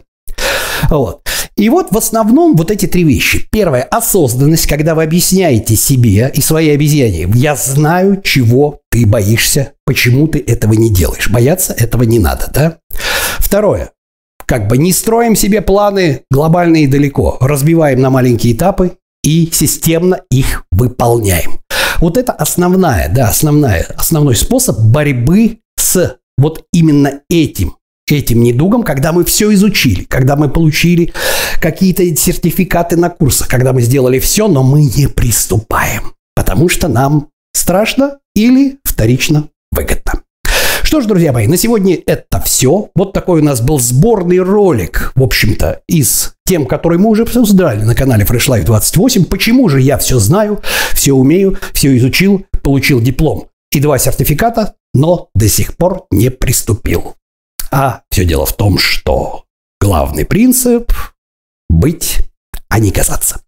Вот. 0.90 1.22
И 1.58 1.70
вот 1.70 1.88
в 1.90 1.98
основном 1.98 2.56
вот 2.56 2.70
эти 2.70 2.86
три 2.86 3.04
вещи. 3.04 3.48
Первое– 3.52 3.82
осознанность, 3.92 4.68
когда 4.68 4.94
вы 4.94 5.02
объясняете 5.02 5.76
себе 5.76 6.32
и 6.34 6.40
своей 6.40 6.76
обезьяне, 6.76 7.28
я 7.34 7.56
знаю, 7.56 8.22
чего 8.24 8.82
ты 8.92 9.08
боишься, 9.08 9.74
почему 9.84 10.28
ты 10.28 10.38
этого 10.40 10.74
не 10.74 10.94
делаешь. 10.94 11.30
Бояться 11.32 11.74
этого 11.74 12.04
не 12.04 12.20
надо, 12.20 12.52
да? 12.54 12.78
Второе– 13.40 13.92
как 14.46 14.68
бы 14.68 14.78
не 14.78 14.94
строим 14.94 15.36
себе 15.36 15.62
планы 15.62 16.22
глобальные 16.32 16.84
и 16.84 16.88
далеко, 16.88 17.38
разбиваем 17.42 18.00
на 18.02 18.12
маленькие 18.12 18.54
этапы 18.54 18.94
и 19.24 19.50
системно 19.52 20.22
их 20.30 20.64
выполняем. 20.72 21.60
Вот 22.00 22.18
это 22.18 22.34
основная, 22.34 23.12
да, 23.14 23.30
основная, 23.30 23.84
основной 23.98 24.36
способ 24.36 24.80
борьбы 24.80 25.58
с 25.76 26.18
вот 26.38 26.66
именно 26.72 27.22
этим 27.30 27.77
этим 28.16 28.42
недугом, 28.42 28.84
когда 28.84 29.12
мы 29.12 29.26
все 29.26 29.54
изучили, 29.54 30.04
когда 30.04 30.36
мы 30.36 30.50
получили 30.50 31.14
какие-то 31.62 32.04
сертификаты 32.16 32.98
на 32.98 33.10
курсах, 33.10 33.48
когда 33.48 33.74
мы 33.74 33.82
сделали 33.82 34.20
все, 34.20 34.48
но 34.48 34.64
мы 34.64 34.84
не 34.84 35.08
приступаем, 35.08 36.14
потому 36.36 36.70
что 36.70 36.88
нам 36.88 37.30
страшно 37.54 38.20
или 38.36 38.78
вторично 38.84 39.50
выгодно. 39.72 40.22
Что 40.84 41.02
ж, 41.02 41.06
друзья 41.06 41.34
мои, 41.34 41.48
на 41.48 41.58
сегодня 41.58 42.00
это 42.06 42.40
все. 42.40 42.92
Вот 42.96 43.12
такой 43.12 43.42
у 43.42 43.44
нас 43.44 43.60
был 43.60 43.78
сборный 43.78 44.40
ролик, 44.40 45.12
в 45.16 45.24
общем-то, 45.24 45.82
из 45.90 46.36
тем, 46.46 46.66
который 46.66 46.98
мы 46.98 47.10
уже 47.10 47.24
обсуждали 47.24 47.84
на 47.84 47.94
канале 47.94 48.24
Fresh 48.24 48.48
Life 48.48 48.64
28. 48.64 49.26
Почему 49.26 49.68
же 49.68 49.82
я 49.82 49.98
все 49.98 50.18
знаю, 50.18 50.62
все 50.94 51.12
умею, 51.12 51.58
все 51.74 51.98
изучил, 51.98 52.46
получил 52.64 53.02
диплом 53.02 53.48
и 53.72 53.82
два 53.82 53.98
сертификата, 53.98 54.76
но 54.94 55.28
до 55.36 55.50
сих 55.50 55.76
пор 55.76 56.06
не 56.10 56.32
приступил. 56.32 57.16
А 57.72 58.02
все 58.10 58.26
дело 58.26 58.46
в 58.46 58.56
том, 58.56 58.78
что 58.78 59.46
главный 59.80 60.26
принцип– 60.26 60.92
быть, 61.70 62.20
а 62.70 62.80
не 62.80 62.92
казаться. 62.92 63.42